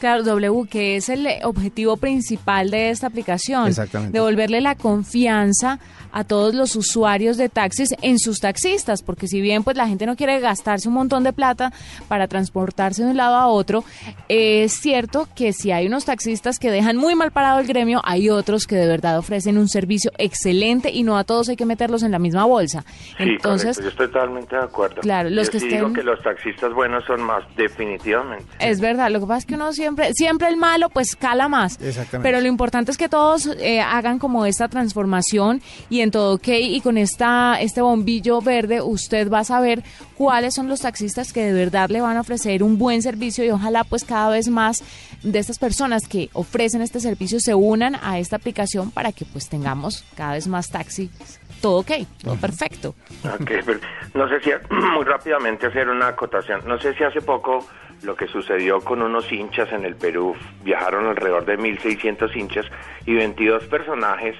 Claro, 0.00 0.22
W, 0.22 0.66
que 0.68 0.96
es 0.96 1.10
el 1.10 1.28
objetivo 1.44 1.98
principal 1.98 2.70
de 2.70 2.88
esta 2.88 3.06
aplicación. 3.06 3.68
Exactamente. 3.68 4.16
Devolverle 4.16 4.62
la 4.62 4.74
confianza 4.74 5.78
a 6.12 6.24
todos 6.24 6.54
los 6.54 6.76
usuarios 6.76 7.36
de 7.36 7.48
taxis 7.48 7.94
en 8.02 8.18
sus 8.18 8.40
taxistas, 8.40 9.02
porque 9.02 9.26
si 9.28 9.40
bien 9.40 9.62
pues 9.64 9.76
la 9.76 9.86
gente 9.88 10.06
no 10.06 10.16
quiere 10.16 10.40
gastarse 10.40 10.88
un 10.88 10.94
montón 10.94 11.24
de 11.24 11.32
plata 11.32 11.72
para 12.08 12.28
transportarse 12.28 13.04
de 13.04 13.10
un 13.10 13.16
lado 13.16 13.36
a 13.36 13.46
otro, 13.48 13.84
es 14.28 14.72
cierto 14.80 15.28
que 15.34 15.52
si 15.52 15.72
hay 15.72 15.86
unos 15.86 16.04
taxistas 16.04 16.58
que 16.58 16.70
dejan 16.70 16.96
muy 16.96 17.14
mal 17.14 17.30
parado 17.30 17.60
el 17.60 17.66
gremio, 17.66 18.00
hay 18.04 18.30
otros 18.30 18.66
que 18.66 18.76
de 18.76 18.86
verdad 18.86 19.18
ofrecen 19.18 19.58
un 19.58 19.68
servicio 19.68 20.10
excelente 20.18 20.90
y 20.90 21.02
no 21.02 21.16
a 21.18 21.24
todos 21.24 21.48
hay 21.48 21.56
que 21.56 21.66
meterlos 21.66 22.02
en 22.02 22.10
la 22.12 22.18
misma 22.18 22.44
bolsa. 22.44 22.84
Sí, 23.16 23.24
Entonces, 23.24 23.76
correcto, 23.76 23.82
yo 23.82 23.88
estoy 23.88 24.06
totalmente 24.08 24.56
de 24.56 24.62
acuerdo. 24.62 25.00
Claro, 25.00 25.30
los 25.30 25.46
Yo 25.46 25.52
que 25.52 25.60
sí 25.60 25.68
digo 25.68 25.88
estén- 25.88 25.94
que 25.94 26.02
los 26.02 26.22
taxistas 26.22 26.72
buenos 26.74 27.04
son 27.06 27.22
más, 27.22 27.42
definitivamente. 27.56 28.44
Es 28.58 28.80
verdad, 28.80 29.10
lo 29.10 29.20
que 29.20 29.26
pasa 29.26 29.38
es 29.38 29.46
que 29.46 29.54
uno 29.54 29.72
siempre, 29.72 30.12
siempre 30.14 30.48
el 30.48 30.56
malo 30.56 30.88
pues 30.90 31.16
cala 31.16 31.48
más. 31.48 31.80
Exactamente. 31.80 32.18
Pero 32.28 32.40
lo 32.40 32.48
importante 32.48 32.90
es 32.90 32.96
que 32.98 33.08
todos 33.08 33.46
eh, 33.58 33.80
hagan 33.80 34.18
como 34.18 34.46
esta 34.46 34.68
transformación 34.68 35.62
y 35.88 35.99
en 36.00 36.10
todo 36.10 36.34
ok 36.34 36.48
y 36.48 36.80
con 36.80 36.98
esta 36.98 37.60
este 37.60 37.80
bombillo 37.80 38.40
verde 38.40 38.80
usted 38.80 39.30
va 39.30 39.40
a 39.40 39.44
saber 39.44 39.82
cuáles 40.16 40.54
son 40.54 40.68
los 40.68 40.80
taxistas 40.80 41.32
que 41.32 41.44
de 41.44 41.52
verdad 41.52 41.88
le 41.90 42.00
van 42.00 42.16
a 42.16 42.20
ofrecer 42.20 42.62
un 42.62 42.78
buen 42.78 43.02
servicio 43.02 43.44
y 43.44 43.50
ojalá 43.50 43.84
pues 43.84 44.04
cada 44.04 44.30
vez 44.30 44.48
más 44.48 44.82
de 45.22 45.38
estas 45.38 45.58
personas 45.58 46.08
que 46.08 46.30
ofrecen 46.32 46.82
este 46.82 47.00
servicio 47.00 47.40
se 47.40 47.54
unan 47.54 47.96
a 48.02 48.18
esta 48.18 48.36
aplicación 48.36 48.90
para 48.90 49.12
que 49.12 49.24
pues 49.24 49.48
tengamos 49.48 50.04
cada 50.16 50.32
vez 50.32 50.46
más 50.46 50.68
taxis. 50.70 51.10
Todo 51.60 51.80
ok, 51.80 51.90
todo 52.22 52.36
perfecto. 52.36 52.94
Ok, 53.24 53.50
pero 53.66 53.80
no 54.14 54.28
sé 54.28 54.40
si 54.40 54.50
muy 54.70 55.04
rápidamente 55.04 55.66
hacer 55.66 55.88
una 55.88 56.08
acotación. 56.08 56.62
No 56.66 56.78
sé 56.80 56.94
si 56.94 57.04
hace 57.04 57.20
poco 57.20 57.66
lo 58.02 58.16
que 58.16 58.26
sucedió 58.28 58.80
con 58.80 59.02
unos 59.02 59.30
hinchas 59.30 59.70
en 59.72 59.84
el 59.84 59.94
Perú, 59.94 60.34
viajaron 60.64 61.06
alrededor 61.06 61.44
de 61.44 61.58
1.600 61.58 62.34
hinchas 62.34 62.66
y 63.04 63.14
22 63.14 63.64
personajes 63.64 64.36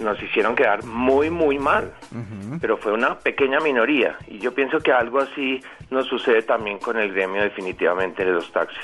nos 0.00 0.22
hicieron 0.22 0.54
quedar 0.54 0.84
muy, 0.84 1.30
muy 1.30 1.58
mal. 1.58 1.92
Pero 2.60 2.76
fue 2.76 2.92
una 2.92 3.18
pequeña 3.18 3.60
minoría 3.60 4.16
y 4.26 4.38
yo 4.38 4.52
pienso 4.54 4.78
que 4.80 4.92
algo 4.92 5.20
así 5.20 5.60
nos 5.90 6.06
sucede 6.06 6.42
también 6.42 6.78
con 6.78 6.98
el 6.98 7.12
gremio 7.12 7.42
definitivamente 7.42 8.24
de 8.24 8.32
los 8.32 8.50
taxis. 8.52 8.78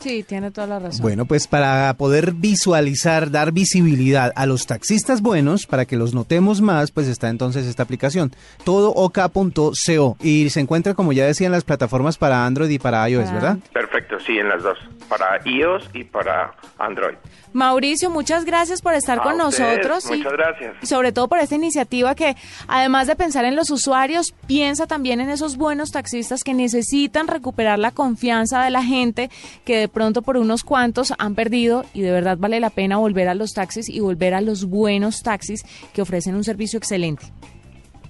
Sí, 0.00 0.22
tiene 0.22 0.50
toda 0.50 0.66
la 0.66 0.78
razón. 0.78 1.02
Bueno, 1.02 1.26
pues 1.26 1.46
para 1.46 1.92
poder 1.94 2.32
visualizar, 2.32 3.30
dar 3.30 3.52
visibilidad 3.52 4.32
a 4.34 4.46
los 4.46 4.66
taxistas 4.66 5.20
buenos, 5.20 5.66
para 5.66 5.84
que 5.84 5.96
los 5.96 6.14
notemos 6.14 6.62
más, 6.62 6.90
pues 6.90 7.06
está 7.06 7.28
entonces 7.28 7.66
esta 7.66 7.82
aplicación, 7.82 8.32
todok.co. 8.64 10.16
Y 10.22 10.48
se 10.48 10.60
encuentra, 10.60 10.94
como 10.94 11.12
ya 11.12 11.26
decía, 11.26 11.46
en 11.46 11.52
las 11.52 11.64
plataformas 11.64 12.16
para 12.16 12.46
Android 12.46 12.70
y 12.70 12.78
para 12.78 13.06
iOS. 13.10 13.30
¿verdad? 13.30 13.58
Perfecto, 14.00 14.20
sí, 14.24 14.38
en 14.38 14.48
las 14.48 14.62
dos, 14.62 14.78
para 15.08 15.40
iOS 15.44 15.88
y 15.92 16.04
para 16.04 16.52
Android. 16.78 17.14
Mauricio, 17.52 18.10
muchas 18.10 18.44
gracias 18.44 18.80
por 18.80 18.94
estar 18.94 19.18
A 19.18 19.22
con 19.22 19.40
ustedes, 19.40 19.78
nosotros. 19.86 20.10
y- 20.10 20.18
muchas 20.18 20.32
gracias. 20.32 20.74
Y 20.82 20.86
sobre 20.86 21.12
todo 21.12 21.28
por 21.28 21.38
esta 21.38 21.54
iniciativa 21.56 22.14
que, 22.14 22.36
además 22.68 23.06
de 23.08 23.16
pensar 23.16 23.44
en 23.44 23.56
los 23.56 23.70
usuarios, 23.70 24.32
piensa 24.46 24.86
también 24.86 25.20
en 25.20 25.28
esos 25.30 25.56
buenos 25.56 25.90
taxistas 25.90 26.44
que 26.44 26.54
necesitan 26.54 27.26
recuperar 27.28 27.78
la 27.78 27.90
confianza 27.90 28.62
de 28.62 28.70
la 28.70 28.82
gente 28.82 29.30
que 29.64 29.76
de 29.76 29.88
pronto 29.88 30.22
por 30.22 30.36
unos 30.36 30.62
cuantos 30.64 31.12
han 31.18 31.34
perdido 31.34 31.84
y 31.92 32.02
de 32.02 32.12
verdad 32.12 32.36
vale 32.38 32.60
la 32.60 32.70
pena 32.70 32.96
volver 32.98 33.28
a 33.28 33.34
los 33.34 33.52
taxis 33.52 33.88
y 33.88 34.00
volver 34.00 34.34
a 34.34 34.40
los 34.40 34.64
buenos 34.66 35.22
taxis 35.22 35.62
que 35.92 36.02
ofrecen 36.02 36.36
un 36.36 36.44
servicio 36.44 36.78
excelente. 36.78 37.26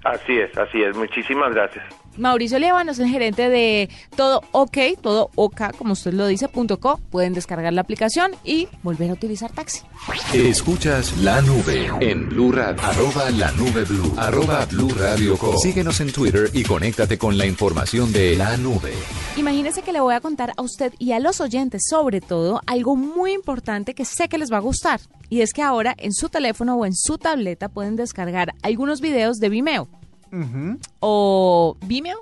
Así 0.04 0.38
es, 0.38 0.56
así 0.56 0.82
es. 0.82 0.96
Muchísimas 0.96 1.52
gracias. 1.54 1.84
Mauricio 2.20 2.58
Lévano 2.58 2.92
es 2.92 2.98
el 2.98 3.08
gerente 3.08 3.48
de 3.48 3.88
Todo 4.14 4.42
OK, 4.52 4.76
todo 5.00 5.30
OK, 5.36 5.74
como 5.78 5.94
usted 5.94 6.12
lo 6.12 6.26
dice, 6.26 6.48
punto 6.48 6.78
.co. 6.78 7.00
Pueden 7.10 7.32
descargar 7.32 7.72
la 7.72 7.80
aplicación 7.80 8.32
y 8.44 8.68
volver 8.82 9.10
a 9.10 9.14
utilizar 9.14 9.50
taxi. 9.50 9.80
Escuchas 10.34 11.16
la 11.18 11.40
nube 11.40 11.90
en 12.00 12.28
Blue 12.28 12.52
Radio. 12.52 12.82
Arroba 12.82 13.30
la 13.30 13.50
nube 13.52 13.84
blue. 13.84 14.12
Arroba 14.18 14.66
Blue 14.66 14.90
Radio 14.90 15.38
Co. 15.38 15.56
Síguenos 15.58 16.00
en 16.00 16.12
Twitter 16.12 16.50
y 16.52 16.62
conéctate 16.62 17.16
con 17.16 17.38
la 17.38 17.46
información 17.46 18.12
de 18.12 18.36
la 18.36 18.56
nube. 18.58 18.92
Imagínese 19.38 19.80
que 19.80 19.92
le 19.92 20.00
voy 20.00 20.14
a 20.14 20.20
contar 20.20 20.52
a 20.56 20.62
usted 20.62 20.92
y 20.98 21.12
a 21.12 21.20
los 21.20 21.40
oyentes, 21.40 21.84
sobre 21.88 22.20
todo, 22.20 22.60
algo 22.66 22.96
muy 22.96 23.32
importante 23.32 23.94
que 23.94 24.04
sé 24.04 24.28
que 24.28 24.36
les 24.36 24.52
va 24.52 24.58
a 24.58 24.60
gustar. 24.60 25.00
Y 25.30 25.40
es 25.40 25.54
que 25.54 25.62
ahora 25.62 25.94
en 25.96 26.12
su 26.12 26.28
teléfono 26.28 26.76
o 26.76 26.84
en 26.84 26.94
su 26.94 27.16
tableta 27.16 27.70
pueden 27.70 27.96
descargar 27.96 28.52
algunos 28.62 29.00
videos 29.00 29.38
de 29.38 29.48
Vimeo. 29.48 29.88
O 31.00 31.76
Vimeo. 31.86 32.18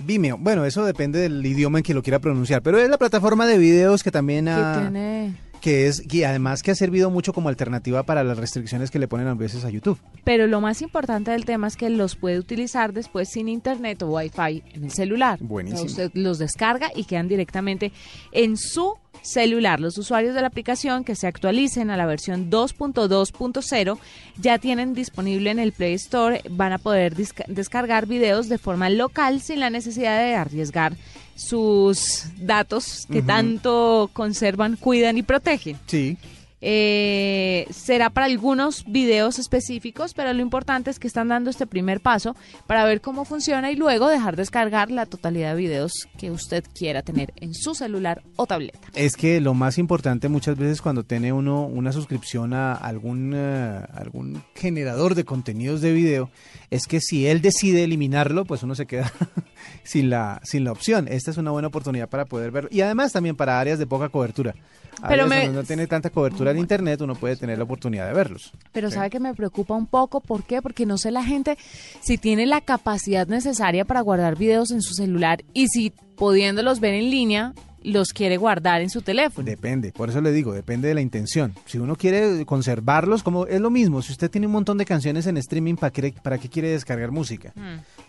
Vimeo. 0.00 0.36
Bueno, 0.38 0.64
eso 0.64 0.84
depende 0.84 1.20
del 1.20 1.44
idioma 1.44 1.78
en 1.78 1.84
que 1.84 1.94
lo 1.94 2.02
quiera 2.02 2.18
pronunciar, 2.18 2.62
pero 2.62 2.78
es 2.78 2.88
la 2.88 2.98
plataforma 2.98 3.46
de 3.46 3.58
videos 3.58 4.02
que 4.02 4.10
también 4.10 4.46
que 4.46 4.50
ha, 4.50 4.80
tiene... 4.80 5.34
que 5.62 5.86
es 5.86 6.02
y 6.12 6.24
además 6.24 6.62
que 6.62 6.72
ha 6.72 6.74
servido 6.74 7.08
mucho 7.08 7.32
como 7.32 7.48
alternativa 7.48 8.02
para 8.02 8.24
las 8.24 8.36
restricciones 8.36 8.90
que 8.90 8.98
le 8.98 9.08
ponen 9.08 9.28
a 9.28 9.34
veces 9.34 9.64
a 9.64 9.70
YouTube. 9.70 9.98
Pero 10.24 10.46
lo 10.48 10.60
más 10.60 10.82
importante 10.82 11.30
del 11.30 11.44
tema 11.44 11.68
es 11.68 11.76
que 11.76 11.88
los 11.88 12.16
puede 12.16 12.38
utilizar 12.38 12.92
después 12.92 13.30
sin 13.30 13.48
internet 13.48 14.02
o 14.02 14.08
wifi 14.08 14.62
en 14.74 14.84
el 14.84 14.90
celular. 14.90 15.38
Buenísimo. 15.40 15.84
O 15.84 15.88
sea, 15.88 16.06
usted 16.06 16.20
los 16.20 16.38
descarga 16.38 16.90
y 16.94 17.04
quedan 17.04 17.28
directamente 17.28 17.92
en 18.32 18.56
su 18.56 18.96
celular. 19.22 19.78
Los 19.78 19.98
usuarios 19.98 20.34
de 20.34 20.40
la 20.40 20.48
aplicación 20.48 21.04
que 21.04 21.14
se 21.14 21.28
actualicen 21.28 21.90
a 21.90 21.96
la 21.96 22.06
versión 22.06 22.50
2.2.0 22.50 23.98
ya 24.38 24.58
tienen 24.58 24.94
disponible 24.94 25.50
en 25.50 25.60
el 25.60 25.72
Play 25.72 25.94
Store, 25.94 26.42
van 26.50 26.72
a 26.72 26.78
poder 26.78 27.14
descargar 27.14 28.06
videos 28.06 28.48
de 28.48 28.58
forma 28.58 28.90
local 28.90 29.40
sin 29.40 29.60
la 29.60 29.70
necesidad 29.70 30.18
de 30.18 30.34
arriesgar 30.34 30.96
sus 31.34 32.24
datos 32.38 33.06
que 33.10 33.22
tanto 33.22 34.10
conservan, 34.12 34.76
cuidan 34.76 35.18
y 35.18 35.22
protegen. 35.22 35.78
Sí. 35.86 36.16
Eh, 36.64 37.66
será 37.70 38.10
para 38.10 38.26
algunos 38.26 38.84
videos 38.86 39.38
específicos, 39.40 40.14
pero 40.14 40.32
lo 40.32 40.40
importante 40.40 40.90
es 40.90 40.98
que 41.00 41.08
están 41.08 41.26
dando 41.28 41.50
este 41.50 41.66
primer 41.66 42.00
paso 42.00 42.36
para 42.68 42.84
ver 42.84 43.00
cómo 43.00 43.24
funciona 43.24 43.72
y 43.72 43.76
luego 43.76 44.08
dejar 44.08 44.36
descargar 44.36 44.90
la 44.92 45.06
totalidad 45.06 45.50
de 45.56 45.60
videos 45.60 45.92
que 46.18 46.30
usted 46.30 46.64
quiera 46.72 47.02
tener 47.02 47.32
en 47.40 47.52
su 47.52 47.74
celular 47.74 48.22
o 48.36 48.46
tableta. 48.46 48.78
Es 48.94 49.16
que 49.16 49.40
lo 49.40 49.54
más 49.54 49.76
importante 49.76 50.28
muchas 50.28 50.56
veces 50.56 50.80
cuando 50.80 51.02
tiene 51.04 51.32
uno 51.32 51.66
una 51.66 51.92
suscripción 51.92 52.54
a 52.54 52.72
algún, 52.74 53.32
eh, 53.34 53.80
algún 53.94 54.42
generador 54.54 55.14
de 55.16 55.24
contenidos 55.24 55.80
de 55.80 55.92
video 55.92 56.30
es 56.70 56.86
que 56.86 57.00
si 57.00 57.26
él 57.26 57.42
decide 57.42 57.84
eliminarlo, 57.84 58.44
pues 58.44 58.62
uno 58.62 58.74
se 58.76 58.86
queda 58.86 59.12
sin 59.82 60.10
la, 60.10 60.40
sin 60.44 60.64
la 60.64 60.72
opción. 60.72 61.08
Esta 61.08 61.32
es 61.32 61.36
una 61.38 61.50
buena 61.50 61.68
oportunidad 61.68 62.08
para 62.08 62.24
poder 62.24 62.50
verlo. 62.52 62.70
Y 62.72 62.80
además 62.82 63.12
también 63.12 63.34
para 63.36 63.58
áreas 63.58 63.78
de 63.78 63.86
poca 63.86 64.08
cobertura. 64.08 64.54
Pero 65.00 65.24
Áreas 65.24 65.28
me- 65.28 65.36
donde 65.46 65.60
no 65.62 65.64
tiene 65.66 65.86
tanta 65.86 66.10
cobertura 66.10 66.51
internet, 66.58 67.00
uno 67.00 67.14
puede 67.14 67.36
tener 67.36 67.58
la 67.58 67.64
oportunidad 67.64 68.06
de 68.06 68.12
verlos. 68.14 68.52
Pero 68.72 68.88
Sí. 68.90 68.94
sabe 68.94 69.10
que 69.10 69.20
me 69.20 69.34
preocupa 69.34 69.74
un 69.74 69.86
poco, 69.86 70.20
¿por 70.20 70.44
qué? 70.44 70.62
Porque 70.62 70.86
no 70.86 70.98
sé 70.98 71.10
la 71.10 71.24
gente 71.24 71.56
si 72.00 72.18
tiene 72.18 72.46
la 72.46 72.60
capacidad 72.60 73.26
necesaria 73.26 73.84
para 73.84 74.00
guardar 74.00 74.36
videos 74.36 74.70
en 74.70 74.82
su 74.82 74.94
celular 74.94 75.44
y 75.54 75.68
si 75.68 75.90
pudiéndolos 76.16 76.80
ver 76.80 76.94
en 76.94 77.10
línea 77.10 77.52
los 77.84 78.12
quiere 78.12 78.36
guardar 78.36 78.80
en 78.80 78.90
su 78.90 79.02
teléfono. 79.02 79.44
Depende, 79.44 79.92
por 79.92 80.08
eso 80.08 80.20
le 80.20 80.32
digo, 80.32 80.52
depende 80.52 80.88
de 80.88 80.94
la 80.94 81.00
intención. 81.00 81.54
Si 81.66 81.78
uno 81.78 81.96
quiere 81.96 82.44
conservarlos, 82.46 83.22
como 83.22 83.46
es 83.46 83.60
lo 83.60 83.70
mismo, 83.70 84.02
si 84.02 84.12
usted 84.12 84.30
tiene 84.30 84.46
un 84.46 84.52
montón 84.52 84.78
de 84.78 84.84
canciones 84.84 85.26
en 85.26 85.36
streaming, 85.36 85.74
¿para 85.74 85.90
qué, 85.90 86.14
para 86.22 86.38
qué 86.38 86.48
quiere 86.48 86.70
descargar 86.70 87.10
música? 87.10 87.52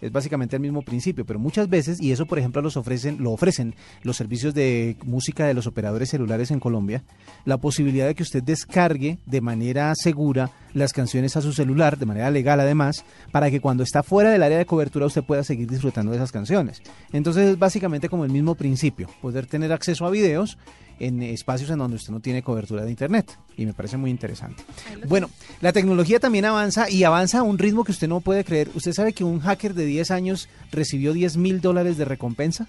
Es 0.02 0.12
básicamente 0.12 0.56
el 0.56 0.62
mismo 0.62 0.82
principio, 0.82 1.26
pero 1.26 1.40
muchas 1.40 1.70
veces, 1.70 2.02
y 2.02 2.12
eso 2.12 2.26
por 2.26 2.40
ejemplo 2.40 2.62
los 2.62 2.78
ofrecen, 2.78 3.22
lo 3.22 3.32
ofrecen 3.32 3.76
los 4.04 4.18
servicios 4.18 4.54
de 4.54 4.98
música 5.06 5.46
de 5.46 5.54
los 5.54 5.68
operadores 5.68 6.10
celulares 6.10 6.52
en 6.52 6.60
Colombia, 6.60 7.04
la 7.46 7.58
posibilidad 7.58 8.08
de 8.08 8.16
que 8.16 8.24
usted 8.24 8.44
descargue 8.44 9.20
de 9.26 9.42
manera 9.42 9.94
segura 9.96 10.52
las 10.74 10.94
canciones 10.94 11.36
a 11.38 11.42
su 11.42 11.54
celular, 11.54 11.98
de 11.98 12.06
manera 12.06 12.32
legal 12.32 12.60
además, 12.60 13.06
para 13.32 13.50
que 13.52 13.62
cuando 13.62 13.84
está 13.84 14.04
fuera 14.04 14.32
del 14.32 14.44
área 14.44 14.58
de 14.58 14.66
cobertura 14.66 15.06
usted 15.06 15.24
pueda 15.24 15.44
seguir 15.44 15.70
disfrutando 15.70 16.12
de 16.12 16.18
esas 16.18 16.32
canciones. 16.32 16.82
Entonces 17.12 17.50
es 17.50 17.60
básicamente 17.60 18.10
como 18.10 18.26
el 18.26 18.32
mismo 18.32 18.56
principio, 18.56 19.08
poder 19.22 19.46
tener 19.46 19.72
acceso 19.72 20.06
a 20.06 20.10
videos 20.10 20.58
en 21.00 21.22
espacios 21.24 21.70
en 21.72 21.80
donde 21.80 21.98
usted 21.98 22.12
no 22.14 22.20
tiene 22.20 22.44
cobertura 22.44 22.84
de 22.86 22.92
internet 22.92 23.38
y 23.58 23.66
me 23.66 23.74
parece 23.74 23.98
muy 23.98 24.12
interesante. 24.12 24.64
Bueno, 25.08 25.30
la 25.60 25.74
tecnología 25.74 26.20
también 26.20 26.46
avanza 26.46 26.90
y 26.90 27.04
avanza 27.04 27.40
a 27.40 27.44
un 27.44 27.58
ritmo 27.58 27.84
que 27.84 27.92
usted 27.92 28.08
no 28.08 28.22
puede 28.22 28.44
creer. 28.44 28.70
¿Usted 28.76 28.94
sabe 28.94 29.14
que 29.14 29.24
un 29.24 29.40
hacker 29.40 29.74
de 29.74 29.86
10 29.86 30.12
años 30.12 30.50
recibió 30.72 31.12
10 31.14 31.38
mil 31.38 31.62
dólares 31.62 31.98
de 31.98 32.06
recompensa? 32.06 32.68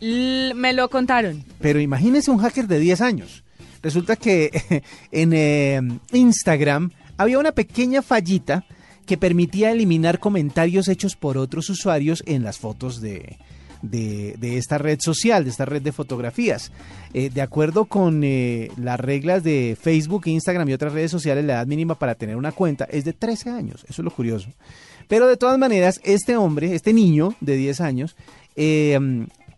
L- 0.00 0.52
me 0.54 0.72
lo 0.72 0.90
contaron. 0.90 1.44
Pero 1.60 1.80
imagínese 1.80 2.30
un 2.30 2.38
hacker 2.38 2.66
de 2.66 2.78
10 2.80 3.00
años. 3.00 3.44
Resulta 3.82 4.16
que 4.16 4.82
en 5.12 5.32
eh, 5.32 5.80
Instagram 6.12 6.90
había 7.16 7.38
una 7.38 7.52
pequeña 7.52 8.02
fallita 8.02 8.64
que 9.06 9.18
permitía 9.18 9.70
eliminar 9.70 10.18
comentarios 10.18 10.88
hechos 10.88 11.16
por 11.16 11.36
otros 11.36 11.68
usuarios 11.68 12.22
en 12.26 12.42
las 12.42 12.58
fotos 12.58 13.00
de, 13.00 13.38
de, 13.82 14.56
esta 14.56 14.78
red 14.78 14.98
social, 15.00 15.44
de 15.44 15.50
esta 15.50 15.64
red 15.64 15.82
de 15.82 15.92
fotografías. 15.92 16.72
Eh, 17.12 17.30
de 17.30 17.42
acuerdo 17.42 17.84
con 17.84 18.22
eh, 18.24 18.70
las 18.76 18.98
reglas 18.98 19.42
de 19.44 19.76
Facebook, 19.80 20.22
Instagram 20.26 20.68
y 20.68 20.72
otras 20.72 20.92
redes 20.92 21.10
sociales, 21.10 21.44
la 21.44 21.54
edad 21.54 21.66
mínima 21.66 21.98
para 21.98 22.14
tener 22.14 22.36
una 22.36 22.52
cuenta 22.52 22.84
es 22.84 23.04
de 23.04 23.12
13 23.12 23.50
años. 23.50 23.84
Eso 23.84 24.02
es 24.02 24.04
lo 24.04 24.10
curioso. 24.10 24.48
Pero 25.06 25.28
de 25.28 25.36
todas 25.36 25.58
maneras, 25.58 26.00
este 26.02 26.36
hombre, 26.36 26.74
este 26.74 26.92
niño 26.92 27.34
de 27.40 27.56
10 27.56 27.80
años, 27.82 28.16
eh, 28.56 28.98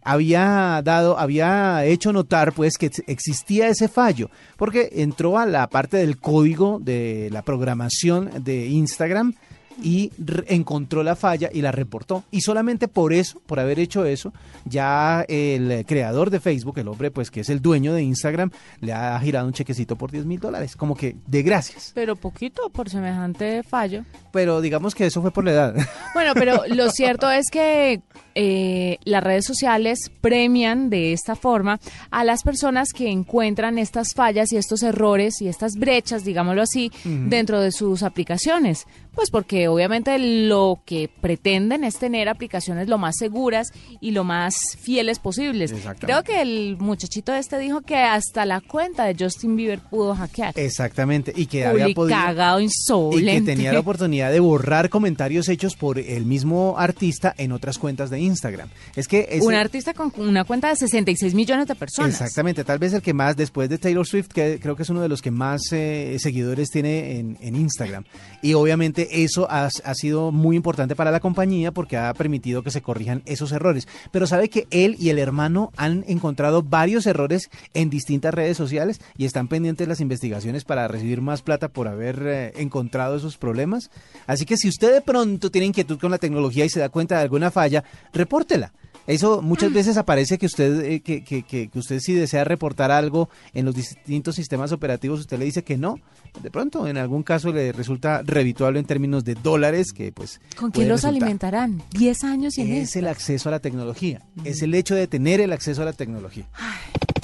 había 0.07 0.81
dado, 0.85 1.19
había 1.19 1.85
hecho 1.85 2.13
notar 2.13 2.53
pues 2.53 2.79
que 2.79 2.87
ex- 2.87 3.03
existía 3.07 3.69
ese 3.69 3.89
fallo, 3.89 4.31
porque 4.57 4.89
entró 4.93 5.39
a 5.39 5.47
la 5.47 5.67
parte 5.69 5.97
del 5.99 6.19
código 6.19 6.79
de 6.81 7.29
la 7.33 7.43
programación 7.43 8.31
de 8.45 8.67
Instagram 8.69 9.35
y 9.83 10.11
encontró 10.47 11.03
la 11.03 11.17
falla 11.17 11.51
y 11.53 11.63
la 11.63 11.73
reportó. 11.73 12.25
Y 12.31 12.41
solamente 12.41 12.89
por 12.89 13.13
eso, 13.13 13.41
por 13.47 13.61
haber 13.61 13.79
hecho 13.79 14.05
eso, 14.05 14.33
ya 14.65 15.25
el 15.29 15.85
creador 15.87 16.31
de 16.31 16.41
Facebook, 16.41 16.79
el 16.79 16.89
hombre 16.89 17.11
pues 17.11 17.31
que 17.31 17.41
es 17.41 17.49
el 17.49 17.61
dueño 17.61 17.93
de 17.93 18.03
Instagram, 18.03 18.51
le 18.81 18.93
ha 18.93 19.19
girado 19.21 19.47
un 19.47 19.53
chequecito 19.53 19.97
por 19.97 20.11
10 20.11 20.27
mil 20.27 20.41
dólares, 20.41 20.77
como 20.77 20.95
que 20.95 21.17
de 21.27 21.43
gracias. 21.43 21.93
Pero 21.95 22.17
poquito 22.17 22.71
por 22.71 22.91
semejante 22.91 23.63
fallo. 23.63 24.05
Pero 24.33 24.61
digamos 24.61 24.95
que 24.95 25.07
eso 25.07 25.23
fue 25.23 25.31
por 25.31 25.45
la 25.45 25.53
edad. 25.53 25.75
Bueno, 26.15 26.33
pero 26.35 26.63
lo 26.69 26.91
cierto 26.91 27.31
es 27.31 27.51
que 27.51 28.01
eh, 28.35 28.99
las 29.05 29.23
redes 29.23 29.45
sociales 29.45 30.11
premian 30.21 30.89
de 30.89 31.13
esta 31.13 31.37
forma 31.37 31.79
a 32.11 32.25
las 32.25 32.43
personas 32.43 32.93
que 32.95 33.11
encuentran 33.11 33.79
estas 33.79 34.15
fallas 34.15 34.53
y 34.53 34.57
estos 34.57 34.83
errores 34.83 35.43
y 35.43 35.49
estas 35.49 35.73
brechas, 35.75 36.25
digámoslo 36.25 36.63
así, 36.63 36.91
dentro 37.05 37.61
de 37.61 37.71
sus 37.71 38.03
aplicaciones. 38.03 38.87
Pues 39.17 39.31
porque 39.31 39.67
obviamente 39.67 40.17
lo 40.19 40.81
que 40.85 41.11
pretenden 41.21 41.83
es 41.85 41.97
tener 41.97 42.29
aplicaciones 42.29 42.87
lo 42.87 42.99
más 42.99 43.17
seguras 43.19 43.73
y 44.01 44.11
lo 44.13 44.23
más 44.25 44.55
fieles 44.79 45.19
posibles. 45.19 45.73
Creo 45.99 46.23
que 46.23 46.43
el 46.43 46.77
muchachito 46.79 47.35
este 47.35 47.59
dijo 47.59 47.81
que 47.81 47.97
hasta 47.97 48.45
la 48.47 48.61
cuenta 48.61 49.05
de 49.07 49.17
Justin 49.19 49.57
Bieber 49.57 49.81
pudo 49.81 50.15
hackear. 50.15 50.53
Exactamente, 50.59 51.33
y 51.35 51.47
que 51.47 51.65
había 51.65 51.89
podido... 51.95 52.17
cagado, 52.17 52.61
y 52.61 52.65
insolente. 52.65 53.33
que 53.33 53.41
tenía 53.43 53.73
la 53.73 53.81
oportunidad 53.81 54.31
de 54.31 54.39
borrar 54.41 54.91
comentarios 54.91 55.49
hechos 55.49 55.77
por 55.77 55.99
el 55.99 56.27
mismo 56.27 56.75
artista 56.79 57.35
en 57.39 57.53
otras 57.53 57.79
cuentas 57.79 58.11
de 58.11 58.21
Instagram. 58.21 58.69
Es 58.95 59.09
que 59.09 59.27
ese- 59.31 59.47
Un 59.47 59.55
artista 59.55 59.95
con 59.95 60.13
una 60.19 60.45
cuenta 60.45 60.69
de 60.69 60.77
66 60.77 61.33
millones 61.35 61.67
de 61.67 61.75
personas. 61.75 62.11
Exactamente, 62.21 62.65
tal 62.65 62.79
vez 62.79 62.93
el 62.93 63.01
que 63.01 63.15
más, 63.15 63.35
después 63.37 63.71
de 63.71 63.79
Taylor 63.79 64.07
Swift, 64.07 64.29
que 64.29 64.59
creo 64.61 64.77
que 64.77 64.83
es 64.83 64.91
uno 64.91 65.01
de 65.01 65.09
los 65.09 65.23
que 65.23 65.31
más 65.31 65.63
eh, 65.73 66.17
seguidores 66.21 66.69
tiene 66.69 67.19
en, 67.19 67.39
en 67.41 67.57
Instagram. 67.57 68.05
Y 68.43 68.53
obviamente 68.53 69.06
eso 69.11 69.47
ha, 69.51 69.67
ha 69.67 69.95
sido 69.95 70.33
muy 70.33 70.57
importante 70.57 70.97
para 70.97 71.11
la 71.11 71.21
compañía 71.21 71.73
porque 71.73 71.97
ha 71.97 72.13
permitido 72.15 72.63
que 72.63 72.71
se 72.71 72.83
corrijan 72.83 73.23
esos 73.27 73.53
errores. 73.53 73.89
Pero 74.11 74.27
sabe 74.27 74.49
que 74.49 74.67
él 74.71 74.97
y 74.99 75.11
el 75.11 75.19
hermano 75.19 75.73
han 75.77 76.05
encontrado 76.09 76.63
varios 76.63 77.07
errores 77.07 77.51
en 77.75 77.91
distintas 77.91 78.35
redes 78.35 78.57
sociales 78.57 79.01
y 79.17 79.25
están 79.25 79.49
pendientes 79.49 79.89
las 79.89 80.01
investigaciones 80.01 80.65
para 80.65 80.89
recibir 80.89 81.21
más 81.21 81.43
plata 81.43 81.69
por 81.69 81.89
haber 81.89 82.23
eh, 82.27 82.53
encontrado 82.57 83.17
esos 83.17 83.37
problemas. 83.37 83.91
Así 84.27 84.45
que 84.45 84.57
si 84.57 84.69
usted 84.69 84.93
de 84.93 85.01
pronto 85.01 85.51
tiene 85.51 85.67
inquietud 85.67 85.99
con 85.99 86.11
la 86.11 86.19
tecnología 86.19 86.65
y 86.65 86.69
se 86.69 86.81
da 86.81 86.89
cuenta 86.89 87.17
de 87.17 87.23
alguna 87.23 87.51
falla, 87.51 87.85
repórtela. 88.13 88.73
Eso 89.07 89.43
muchas 89.43 89.73
veces 89.73 89.97
aparece 89.97 90.39
que 90.39 90.47
usted 90.47 90.81
eh, 90.85 91.01
que, 91.01 91.23
que, 91.23 91.43
que, 91.43 91.69
que 91.69 91.79
usted 91.79 92.01
si 92.01 92.15
desea 92.15 92.45
reportar 92.45 92.91
algo 92.91 93.29
en 93.55 93.65
los 93.65 93.75
distintos 93.75 94.35
sistemas 94.35 94.73
operativos, 94.73 95.21
usted 95.21 95.39
le 95.39 95.45
dice 95.45 95.63
que 95.65 95.77
no. 95.77 95.99
De 96.43 96.51
pronto, 96.51 96.87
en 96.87 96.99
algún 96.99 97.23
caso 97.23 97.53
le 97.53 97.73
resulta 97.73 98.23
revituable 98.23 98.79
en 98.79 98.85
términos 98.85 99.25
de 99.25 99.35
dólares, 99.35 99.93
que 99.93 100.13
pues 100.13 100.41
¿Con 100.57 100.71
qué 100.73 100.81
los 100.81 101.03
resultar. 101.03 101.11
alimentarán? 101.11 101.83
10 101.93 102.25
años 102.25 102.59
y 102.59 102.63
en 102.63 102.73
Es 102.73 102.89
esto. 102.89 102.99
el 102.99 103.07
acceso 103.09 103.49
a 103.49 103.53
la 103.53 103.61
tecnología, 103.61 104.23
es 104.45 104.61
el 104.63 104.75
hecho 104.75 104.95
de 104.95 105.07
tener 105.07 105.41
el 105.41 105.53
acceso 105.53 105.83
a 105.83 105.85
la 105.87 105.93
tecnología. 105.93 106.45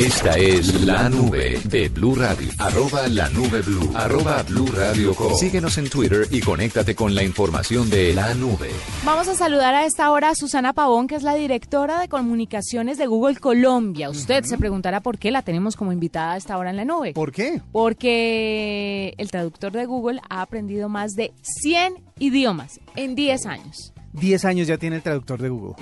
Esta 0.02 0.36
es 0.36 0.82
la 0.84 1.08
nube 1.08 1.60
de 1.62 1.88
Blue 1.88 2.16
Radio. 2.16 2.48
Arroba 2.58 3.06
la 3.06 3.28
nube 3.28 3.62
Blue. 3.62 3.88
Arroba 3.94 4.42
Blue 4.42 4.66
Radio 4.66 5.14
Com. 5.14 5.32
Síguenos 5.36 5.78
en 5.78 5.88
Twitter 5.88 6.26
y 6.28 6.40
conéctate 6.40 6.96
con 6.96 7.14
la 7.14 7.22
información 7.22 7.88
de 7.88 8.12
la 8.12 8.34
nube. 8.34 8.70
Vamos 9.04 9.28
a 9.28 9.36
saludar 9.36 9.76
a 9.76 9.86
esta 9.86 10.10
hora 10.10 10.30
a 10.30 10.34
Susana 10.34 10.72
Pavón, 10.72 11.06
que 11.06 11.14
es 11.14 11.22
la 11.22 11.36
directora 11.36 12.00
de 12.00 12.08
comunicaciones 12.08 12.98
de 12.98 13.06
Google 13.06 13.36
Colombia. 13.36 14.10
Usted 14.10 14.42
se 14.42 14.58
preguntará 14.58 14.98
por 15.02 15.18
qué 15.18 15.30
la 15.30 15.42
tenemos 15.42 15.76
como 15.76 15.92
invitada 15.92 16.32
a 16.32 16.36
esta 16.36 16.58
hora 16.58 16.70
en 16.70 16.78
la 16.78 16.84
nube. 16.84 17.12
¿Por 17.12 17.30
qué? 17.30 17.62
Porque 17.70 19.14
el 19.18 19.30
traductor 19.30 19.70
de 19.70 19.86
Google 19.86 20.20
ha 20.28 20.42
aprendido 20.42 20.88
más 20.88 21.12
de 21.12 21.32
100 21.42 22.02
idiomas 22.18 22.80
en 22.96 23.14
10 23.14 23.46
años. 23.46 23.92
10 24.12 24.44
años 24.44 24.66
ya 24.66 24.78
tiene 24.78 24.96
el 24.96 25.02
traductor 25.02 25.40
de 25.40 25.48
Google. 25.48 25.74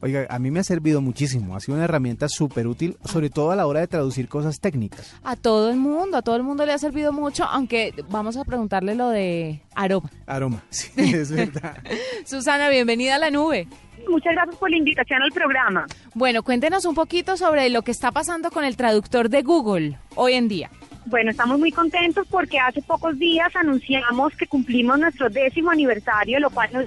Oiga, 0.00 0.26
a 0.28 0.38
mí 0.38 0.50
me 0.50 0.60
ha 0.60 0.64
servido 0.64 1.00
muchísimo, 1.00 1.56
ha 1.56 1.60
sido 1.60 1.76
una 1.76 1.84
herramienta 1.84 2.28
súper 2.28 2.66
útil, 2.66 2.96
sobre 3.04 3.30
todo 3.30 3.50
a 3.50 3.56
la 3.56 3.66
hora 3.66 3.80
de 3.80 3.88
traducir 3.88 4.28
cosas 4.28 4.60
técnicas. 4.60 5.14
A 5.24 5.36
todo 5.36 5.70
el 5.70 5.76
mundo, 5.76 6.16
a 6.16 6.22
todo 6.22 6.36
el 6.36 6.42
mundo 6.42 6.64
le 6.64 6.72
ha 6.72 6.78
servido 6.78 7.12
mucho, 7.12 7.44
aunque 7.44 7.92
vamos 8.08 8.36
a 8.36 8.44
preguntarle 8.44 8.94
lo 8.94 9.08
de 9.10 9.62
aroma. 9.74 10.10
Aroma, 10.26 10.62
sí, 10.70 10.90
es 10.96 11.32
verdad. 11.32 11.78
Susana, 12.24 12.68
bienvenida 12.68 13.16
a 13.16 13.18
la 13.18 13.30
nube. 13.30 13.68
Muchas 14.08 14.34
gracias 14.34 14.56
por 14.56 14.70
la 14.70 14.76
invitación 14.76 15.20
al 15.20 15.32
programa. 15.32 15.86
Bueno, 16.14 16.44
cuéntenos 16.44 16.84
un 16.84 16.94
poquito 16.94 17.36
sobre 17.36 17.68
lo 17.70 17.82
que 17.82 17.90
está 17.90 18.12
pasando 18.12 18.50
con 18.50 18.64
el 18.64 18.76
traductor 18.76 19.28
de 19.28 19.42
Google 19.42 19.98
hoy 20.14 20.34
en 20.34 20.46
día. 20.46 20.70
Bueno, 21.06 21.30
estamos 21.30 21.58
muy 21.58 21.70
contentos 21.70 22.26
porque 22.28 22.58
hace 22.58 22.82
pocos 22.82 23.18
días 23.18 23.54
anunciamos 23.54 24.34
que 24.36 24.46
cumplimos 24.46 24.98
nuestro 24.98 25.30
décimo 25.30 25.70
aniversario, 25.70 26.40
lo 26.40 26.50
cual 26.50 26.70
nos 26.72 26.86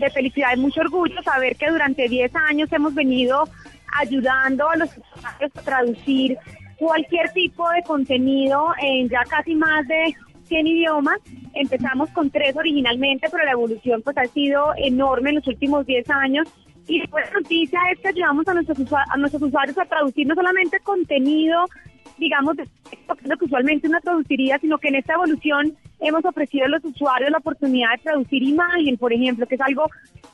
de 0.00 0.10
felicidad 0.10 0.56
y 0.56 0.60
mucho 0.60 0.80
orgullo 0.80 1.22
saber 1.22 1.56
que 1.56 1.70
durante 1.70 2.08
10 2.08 2.34
años 2.48 2.72
hemos 2.72 2.94
venido 2.94 3.44
ayudando 3.98 4.68
a 4.68 4.76
los 4.76 4.90
usuarios 4.90 5.50
a 5.56 5.62
traducir 5.62 6.38
cualquier 6.78 7.30
tipo 7.32 7.68
de 7.70 7.82
contenido 7.82 8.68
en 8.80 9.08
ya 9.08 9.22
casi 9.24 9.54
más 9.54 9.86
de 9.86 10.14
100 10.44 10.66
idiomas. 10.66 11.18
Empezamos 11.54 12.10
con 12.10 12.30
tres 12.30 12.56
originalmente, 12.56 13.28
pero 13.30 13.44
la 13.44 13.52
evolución 13.52 14.02
pues 14.02 14.16
ha 14.18 14.26
sido 14.26 14.72
enorme 14.76 15.30
en 15.30 15.36
los 15.36 15.46
últimos 15.46 15.86
10 15.86 16.10
años. 16.10 16.48
Y 16.88 16.98
la 16.98 17.06
buena 17.06 17.30
noticia 17.30 17.78
es 17.92 18.00
que 18.00 18.08
ayudamos 18.08 18.48
a 18.48 18.54
nuestros, 18.54 18.78
a 18.92 19.16
nuestros 19.16 19.42
usuarios 19.42 19.78
a 19.78 19.84
traducir 19.84 20.26
no 20.26 20.34
solamente 20.34 20.80
contenido, 20.80 21.66
digamos, 22.18 22.56
lo 22.56 23.36
que 23.36 23.44
usualmente 23.44 23.86
uno 23.86 24.00
traduciría, 24.00 24.58
sino 24.58 24.78
que 24.78 24.88
en 24.88 24.96
esta 24.96 25.14
evolución 25.14 25.76
hemos 26.00 26.24
ofrecido 26.24 26.66
a 26.66 26.68
los 26.68 26.84
usuarios 26.84 27.30
la 27.30 27.38
oportunidad 27.38 27.90
de 27.92 28.02
traducir 28.02 28.42
imagen, 28.42 28.96
por 28.96 29.12
ejemplo, 29.12 29.46
que 29.46 29.54
es 29.54 29.60
algo, 29.60 29.86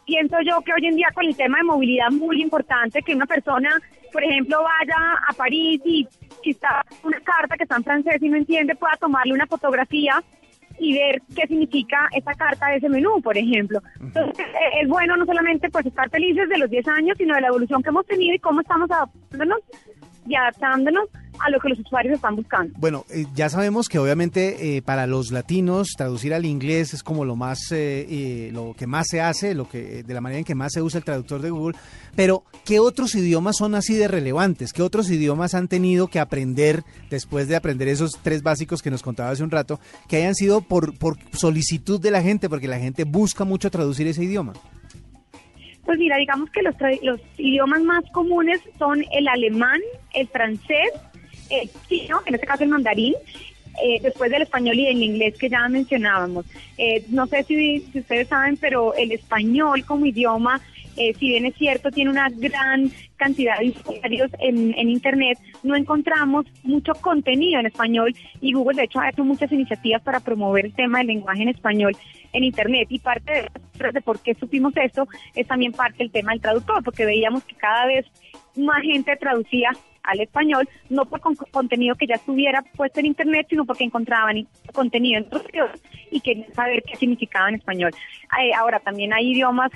pienso 0.04 0.36
yo, 0.42 0.60
que 0.62 0.72
hoy 0.72 0.86
en 0.86 0.96
día 0.96 1.08
con 1.14 1.24
el 1.24 1.36
tema 1.36 1.58
de 1.58 1.64
movilidad 1.64 2.10
muy 2.10 2.40
importante, 2.42 3.02
que 3.02 3.14
una 3.14 3.26
persona, 3.26 3.70
por 4.12 4.24
ejemplo, 4.24 4.62
vaya 4.62 4.96
a 5.28 5.32
París 5.32 5.80
y 5.84 6.06
si 6.42 6.50
está 6.50 6.84
una 7.02 7.20
carta 7.20 7.56
que 7.56 7.64
está 7.64 7.76
en 7.76 7.84
francés 7.84 8.22
y 8.22 8.28
no 8.28 8.36
entiende, 8.36 8.76
pueda 8.76 8.96
tomarle 8.96 9.34
una 9.34 9.46
fotografía 9.46 10.22
y 10.78 10.94
ver 10.94 11.22
qué 11.34 11.46
significa 11.46 12.08
esa 12.12 12.34
carta 12.34 12.68
de 12.68 12.76
ese 12.76 12.88
menú, 12.88 13.20
por 13.22 13.36
ejemplo. 13.36 13.80
Entonces, 14.00 14.46
eh, 14.46 14.82
es 14.82 14.88
bueno 14.88 15.16
no 15.16 15.24
solamente 15.24 15.70
pues 15.70 15.86
estar 15.86 16.08
felices 16.10 16.48
de 16.48 16.58
los 16.58 16.70
10 16.70 16.86
años, 16.88 17.16
sino 17.18 17.34
de 17.34 17.40
la 17.40 17.48
evolución 17.48 17.82
que 17.82 17.88
hemos 17.88 18.06
tenido 18.06 18.34
y 18.34 18.38
cómo 18.38 18.60
estamos 18.60 18.90
adaptándonos 18.90 19.60
y 20.26 20.34
adaptándonos 20.34 21.08
a 21.38 21.50
lo 21.50 21.60
que 21.60 21.68
los 21.68 21.78
usuarios 21.78 22.14
están 22.14 22.36
buscando. 22.36 22.72
Bueno, 22.78 23.04
eh, 23.10 23.26
ya 23.34 23.48
sabemos 23.48 23.88
que 23.88 23.98
obviamente 23.98 24.76
eh, 24.76 24.82
para 24.82 25.06
los 25.06 25.30
latinos 25.30 25.88
traducir 25.96 26.34
al 26.34 26.44
inglés 26.44 26.94
es 26.94 27.02
como 27.02 27.24
lo 27.24 27.36
más, 27.36 27.70
eh, 27.72 28.06
eh, 28.08 28.50
lo 28.52 28.74
que 28.76 28.86
más 28.86 29.06
se 29.08 29.20
hace, 29.20 29.54
lo 29.54 29.68
que 29.68 30.02
de 30.02 30.14
la 30.14 30.20
manera 30.20 30.38
en 30.38 30.44
que 30.44 30.54
más 30.54 30.72
se 30.72 30.82
usa 30.82 30.98
el 30.98 31.04
traductor 31.04 31.40
de 31.40 31.50
Google. 31.50 31.76
Pero 32.14 32.44
¿qué 32.64 32.80
otros 32.80 33.14
idiomas 33.14 33.56
son 33.56 33.74
así 33.74 33.94
de 33.94 34.08
relevantes? 34.08 34.72
¿Qué 34.72 34.82
otros 34.82 35.10
idiomas 35.10 35.54
han 35.54 35.68
tenido 35.68 36.08
que 36.08 36.20
aprender 36.20 36.82
después 37.10 37.48
de 37.48 37.56
aprender 37.56 37.88
esos 37.88 38.12
tres 38.22 38.42
básicos 38.42 38.82
que 38.82 38.90
nos 38.90 39.02
contaba 39.02 39.30
hace 39.30 39.42
un 39.42 39.50
rato, 39.50 39.80
que 40.08 40.16
hayan 40.16 40.34
sido 40.34 40.60
por 40.60 40.96
por 40.98 41.16
solicitud 41.32 42.00
de 42.00 42.10
la 42.10 42.22
gente, 42.22 42.48
porque 42.48 42.68
la 42.68 42.78
gente 42.78 43.04
busca 43.04 43.44
mucho 43.44 43.70
traducir 43.70 44.06
ese 44.06 44.24
idioma? 44.24 44.54
Pues 45.86 46.00
mira, 46.00 46.16
digamos 46.16 46.50
que 46.50 46.62
los, 46.62 46.74
los 47.02 47.20
idiomas 47.38 47.80
más 47.82 48.04
comunes 48.12 48.60
son 48.76 49.04
el 49.12 49.28
alemán, 49.28 49.80
el 50.14 50.26
francés, 50.26 50.90
el 51.50 51.70
chino, 51.88 52.20
en 52.26 52.34
este 52.34 52.46
caso 52.46 52.64
el 52.64 52.70
mandarín, 52.70 53.14
eh, 53.82 54.00
después 54.02 54.30
del 54.30 54.42
español 54.42 54.78
y 54.78 54.86
del 54.86 55.02
inglés 55.02 55.36
que 55.36 55.50
ya 55.50 55.68
mencionábamos. 55.68 56.46
Eh, 56.78 57.04
no 57.10 57.26
sé 57.26 57.42
si, 57.44 57.80
si 57.92 57.98
ustedes 57.98 58.28
saben, 58.28 58.56
pero 58.56 58.94
el 58.94 59.12
español 59.12 59.84
como 59.84 60.06
idioma, 60.06 60.60
eh, 60.96 61.12
si 61.18 61.28
bien 61.28 61.44
es 61.44 61.54
cierto, 61.56 61.90
tiene 61.90 62.10
una 62.10 62.30
gran 62.30 62.90
cantidad 63.16 63.58
de 63.58 63.70
usuarios 63.70 64.30
en, 64.40 64.74
en 64.78 64.88
Internet, 64.88 65.38
no 65.62 65.76
encontramos 65.76 66.46
mucho 66.62 66.94
contenido 66.94 67.60
en 67.60 67.66
español 67.66 68.14
y 68.40 68.52
Google 68.52 68.76
de 68.76 68.84
hecho 68.84 69.00
ha 69.00 69.10
hecho 69.10 69.24
muchas 69.24 69.52
iniciativas 69.52 70.02
para 70.02 70.20
promover 70.20 70.66
el 70.66 70.74
tema 70.74 70.98
del 70.98 71.08
lenguaje 71.08 71.42
en 71.42 71.48
español 71.50 71.96
en 72.32 72.44
Internet 72.44 72.86
y 72.90 72.98
parte 72.98 73.50
de, 73.78 73.92
de 73.92 74.00
por 74.00 74.20
qué 74.20 74.34
supimos 74.34 74.74
esto 74.76 75.06
es 75.34 75.46
también 75.46 75.72
parte 75.72 75.98
del 75.98 76.10
tema 76.10 76.32
del 76.32 76.40
traductor, 76.40 76.82
porque 76.82 77.04
veíamos 77.04 77.44
que 77.44 77.54
cada 77.56 77.86
vez 77.86 78.06
más 78.56 78.82
gente 78.82 79.16
traducía 79.16 79.70
al 80.06 80.20
español, 80.20 80.68
no 80.88 81.04
por 81.04 81.20
con- 81.20 81.36
contenido 81.36 81.94
que 81.96 82.06
ya 82.06 82.14
estuviera 82.16 82.62
puesto 82.76 83.00
en 83.00 83.06
internet, 83.06 83.46
sino 83.50 83.64
porque 83.64 83.84
encontraban 83.84 84.46
contenido 84.72 85.18
en 85.18 85.26
otros 85.26 85.42
idiomas 85.52 85.80
y 86.10 86.20
querían 86.20 86.52
saber 86.54 86.82
qué 86.82 86.96
significaba 86.96 87.48
en 87.48 87.56
español. 87.56 87.92
Eh, 88.40 88.52
ahora, 88.54 88.80
también 88.80 89.12
hay 89.12 89.32
idiomas 89.32 89.70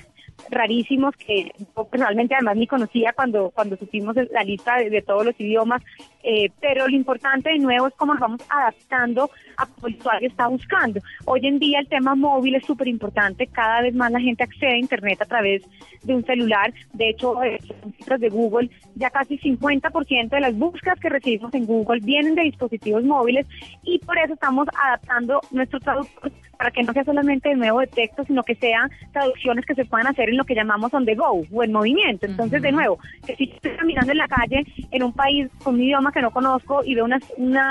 rarísimos 0.49 1.15
que 1.17 1.51
yo 1.75 1.85
personalmente 1.85 2.33
además 2.33 2.57
ni 2.57 2.65
conocía 2.65 3.13
cuando, 3.13 3.51
cuando 3.51 3.75
supimos 3.77 4.15
la 4.31 4.43
lista 4.43 4.77
de, 4.77 4.89
de 4.89 5.01
todos 5.01 5.25
los 5.25 5.39
idiomas. 5.39 5.83
Eh, 6.23 6.51
pero 6.59 6.87
lo 6.87 6.95
importante 6.95 7.49
de 7.49 7.59
nuevo 7.59 7.87
es 7.87 7.93
cómo 7.95 8.13
nos 8.13 8.21
vamos 8.21 8.41
adaptando 8.49 9.29
a 9.57 9.65
cómo 9.65 9.87
el 9.87 9.95
usuario 9.95 10.29
está 10.29 10.47
buscando. 10.47 10.99
Hoy 11.25 11.45
en 11.47 11.59
día 11.59 11.79
el 11.79 11.87
tema 11.87 12.15
móvil 12.15 12.55
es 12.55 12.65
súper 12.65 12.87
importante, 12.87 13.47
cada 13.47 13.81
vez 13.81 13.95
más 13.95 14.11
la 14.11 14.19
gente 14.19 14.43
accede 14.43 14.73
a 14.73 14.77
Internet 14.77 15.21
a 15.21 15.25
través 15.25 15.63
de 16.03 16.15
un 16.15 16.23
celular. 16.25 16.73
De 16.93 17.09
hecho, 17.09 17.41
eh, 17.43 17.59
en 17.83 17.93
cifras 17.93 18.19
de 18.19 18.29
Google, 18.29 18.69
ya 18.95 19.09
casi 19.09 19.37
50% 19.37 20.29
de 20.29 20.41
las 20.41 20.55
búsquedas 20.55 20.99
que 20.99 21.09
recibimos 21.09 21.53
en 21.53 21.65
Google 21.65 21.99
vienen 22.01 22.35
de 22.35 22.43
dispositivos 22.43 23.03
móviles 23.03 23.47
y 23.83 23.99
por 23.99 24.17
eso 24.17 24.33
estamos 24.33 24.67
adaptando 24.73 25.41
nuestro 25.51 25.79
traductor 25.79 26.31
para 26.61 26.69
que 26.69 26.83
no 26.83 26.93
sea 26.93 27.03
solamente 27.03 27.49
de 27.49 27.55
nuevo 27.55 27.79
de 27.79 27.87
texto, 27.87 28.23
sino 28.23 28.43
que 28.43 28.53
sean 28.53 28.87
traducciones 29.13 29.65
que 29.65 29.73
se 29.73 29.83
puedan 29.83 30.05
hacer 30.05 30.29
en 30.29 30.37
lo 30.37 30.43
que 30.43 30.53
llamamos 30.53 30.93
on 30.93 31.05
the 31.05 31.15
go 31.15 31.43
o 31.51 31.63
en 31.63 31.71
movimiento. 31.71 32.27
Entonces, 32.27 32.61
de 32.61 32.71
nuevo, 32.71 32.99
que 33.25 33.35
si 33.35 33.45
estoy 33.45 33.71
caminando 33.71 34.11
en 34.11 34.19
la 34.19 34.27
calle 34.27 34.63
en 34.91 35.01
un 35.01 35.11
país 35.11 35.49
con 35.63 35.73
un 35.73 35.81
idioma 35.81 36.10
que 36.11 36.21
no 36.21 36.31
conozco 36.31 36.83
y 36.83 36.95
veo 36.95 37.05
una, 37.05 37.19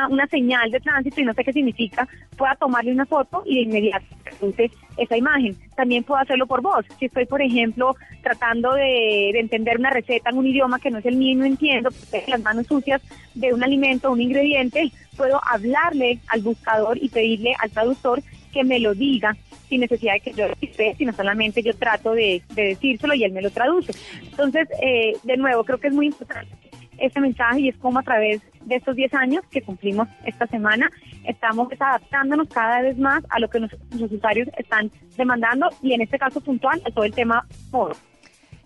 una, 0.09 0.27
señal 0.27 0.71
de 0.71 0.81
tránsito 0.81 1.21
y 1.21 1.25
no 1.25 1.35
sé 1.35 1.45
qué 1.45 1.53
significa, 1.53 2.09
pueda 2.37 2.55
tomarle 2.57 2.93
una 2.93 3.07
foto 3.07 3.43
y 3.47 3.57
de 3.57 3.61
inmediato 3.63 4.07
traduce 4.25 4.71
esa 4.97 5.17
imagen. 5.17 5.57
También 5.75 6.05
puedo 6.05 6.21
hacerlo 6.21 6.47
por 6.47 6.63
voz. 6.63 6.85
Si 6.99 7.07
estoy, 7.07 7.27
por 7.27 7.43
ejemplo, 7.43 7.97
tratando 8.23 8.75
de, 8.75 9.31
de 9.33 9.41
entender 9.41 9.79
una 9.79 9.91
receta 9.91 10.31
en 10.31 10.39
un 10.39 10.47
idioma 10.47 10.79
que 10.79 10.91
no 10.91 10.99
es 10.99 11.07
el 11.07 11.17
mío 11.17 11.33
y 11.33 11.37
no 11.37 11.45
entiendo, 11.45 11.91
pues 12.11 12.29
las 12.29 12.41
manos 12.41 12.67
sucias 12.67 13.03
de 13.35 13.53
un 13.53 13.63
alimento, 13.63 14.11
un 14.11 14.21
ingrediente, 14.21 14.93
puedo 15.17 15.41
hablarle 15.47 16.19
al 16.29 16.41
buscador 16.43 16.99
y 16.99 17.09
pedirle 17.09 17.55
al 17.59 17.71
traductor 17.71 18.23
que 18.53 18.65
me 18.65 18.81
lo 18.81 18.95
diga 18.95 19.37
sin 19.69 19.81
necesidad 19.81 20.15
de 20.15 20.21
que 20.21 20.33
yo 20.33 20.49
lo 20.49 20.55
esté, 20.61 20.95
sino 20.99 21.13
solamente 21.13 21.63
yo 21.63 21.75
trato 21.75 22.13
de, 22.13 22.43
de 22.55 22.63
decírselo 22.65 23.15
y 23.15 23.25
él 23.25 23.33
me 23.33 23.43
lo 23.43 23.51
traduce. 23.51 23.93
Entonces, 24.23 24.69
eh, 24.83 25.13
de 25.23 25.37
nuevo, 25.37 25.65
creo 25.65 25.79
que 25.79 25.89
es 25.89 25.95
muy 25.95 26.07
importante 26.07 26.70
este 27.01 27.21
mensaje 27.21 27.61
y 27.61 27.69
es 27.69 27.77
como 27.79 27.99
a 27.99 28.03
través 28.03 28.41
de 28.65 28.77
estos 28.77 28.95
10 28.95 29.15
años 29.15 29.43
que 29.51 29.63
cumplimos 29.63 30.09
esta 30.25 30.47
semana, 30.47 30.91
estamos 31.25 31.69
adaptándonos 31.79 32.49
cada 32.49 32.83
vez 32.83 32.99
más 32.99 33.25
a 33.31 33.41
lo 33.41 33.49
que 33.49 33.61
nos, 33.61 33.71
los 33.99 34.13
usuarios 34.13 34.49
están 34.57 34.91
demandando 35.17 35.69
y 35.83 35.95
en 35.95 36.03
este 36.03 36.19
caso 36.19 36.41
puntual 36.41 36.81
a 36.85 36.91
todo 36.91 37.05
el 37.05 37.13
tema 37.13 37.47
modo. 37.73 37.93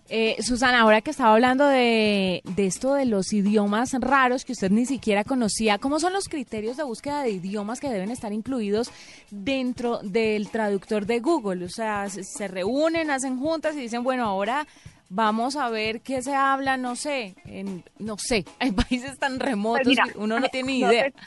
Eh, 0.07 0.35
Susana, 0.43 0.81
ahora 0.81 1.01
que 1.01 1.09
estaba 1.09 1.33
hablando 1.33 1.65
de, 1.65 2.43
de, 2.43 2.67
esto 2.67 2.93
de 2.93 3.05
los 3.05 3.33
idiomas 3.33 3.91
raros 3.99 4.45
que 4.45 4.51
usted 4.51 4.69
ni 4.69 4.85
siquiera 4.85 5.23
conocía, 5.23 5.79
¿cómo 5.79 5.99
son 5.99 6.13
los 6.13 6.29
criterios 6.29 6.77
de 6.77 6.83
búsqueda 6.83 7.23
de 7.23 7.31
idiomas 7.31 7.79
que 7.79 7.89
deben 7.89 8.11
estar 8.11 8.31
incluidos 8.31 8.91
dentro 9.31 9.97
del 10.03 10.49
traductor 10.49 11.07
de 11.07 11.21
Google? 11.21 11.65
O 11.65 11.69
sea, 11.69 12.07
se, 12.09 12.23
se 12.23 12.47
reúnen, 12.47 13.09
hacen 13.09 13.39
juntas 13.39 13.75
y 13.75 13.79
dicen, 13.79 14.03
bueno, 14.03 14.25
ahora 14.25 14.67
vamos 15.15 15.55
a 15.55 15.69
ver 15.69 16.01
qué 16.01 16.21
se 16.21 16.35
habla, 16.35 16.75
no 16.77 16.95
sé, 16.95 17.35
en, 17.45 17.83
no 17.99 18.17
sé, 18.17 18.43
hay 18.59 18.71
países 18.71 19.17
tan 19.17 19.39
remotos 19.39 19.83
Pues 19.83 19.87
mira, 19.87 20.03
que 20.11 20.17
uno 20.17 20.39
no 20.39 20.47
tiene 20.49 20.73
ni 20.73 20.81
no, 20.81 20.91
idea. 20.91 21.09
pues, 21.11 21.23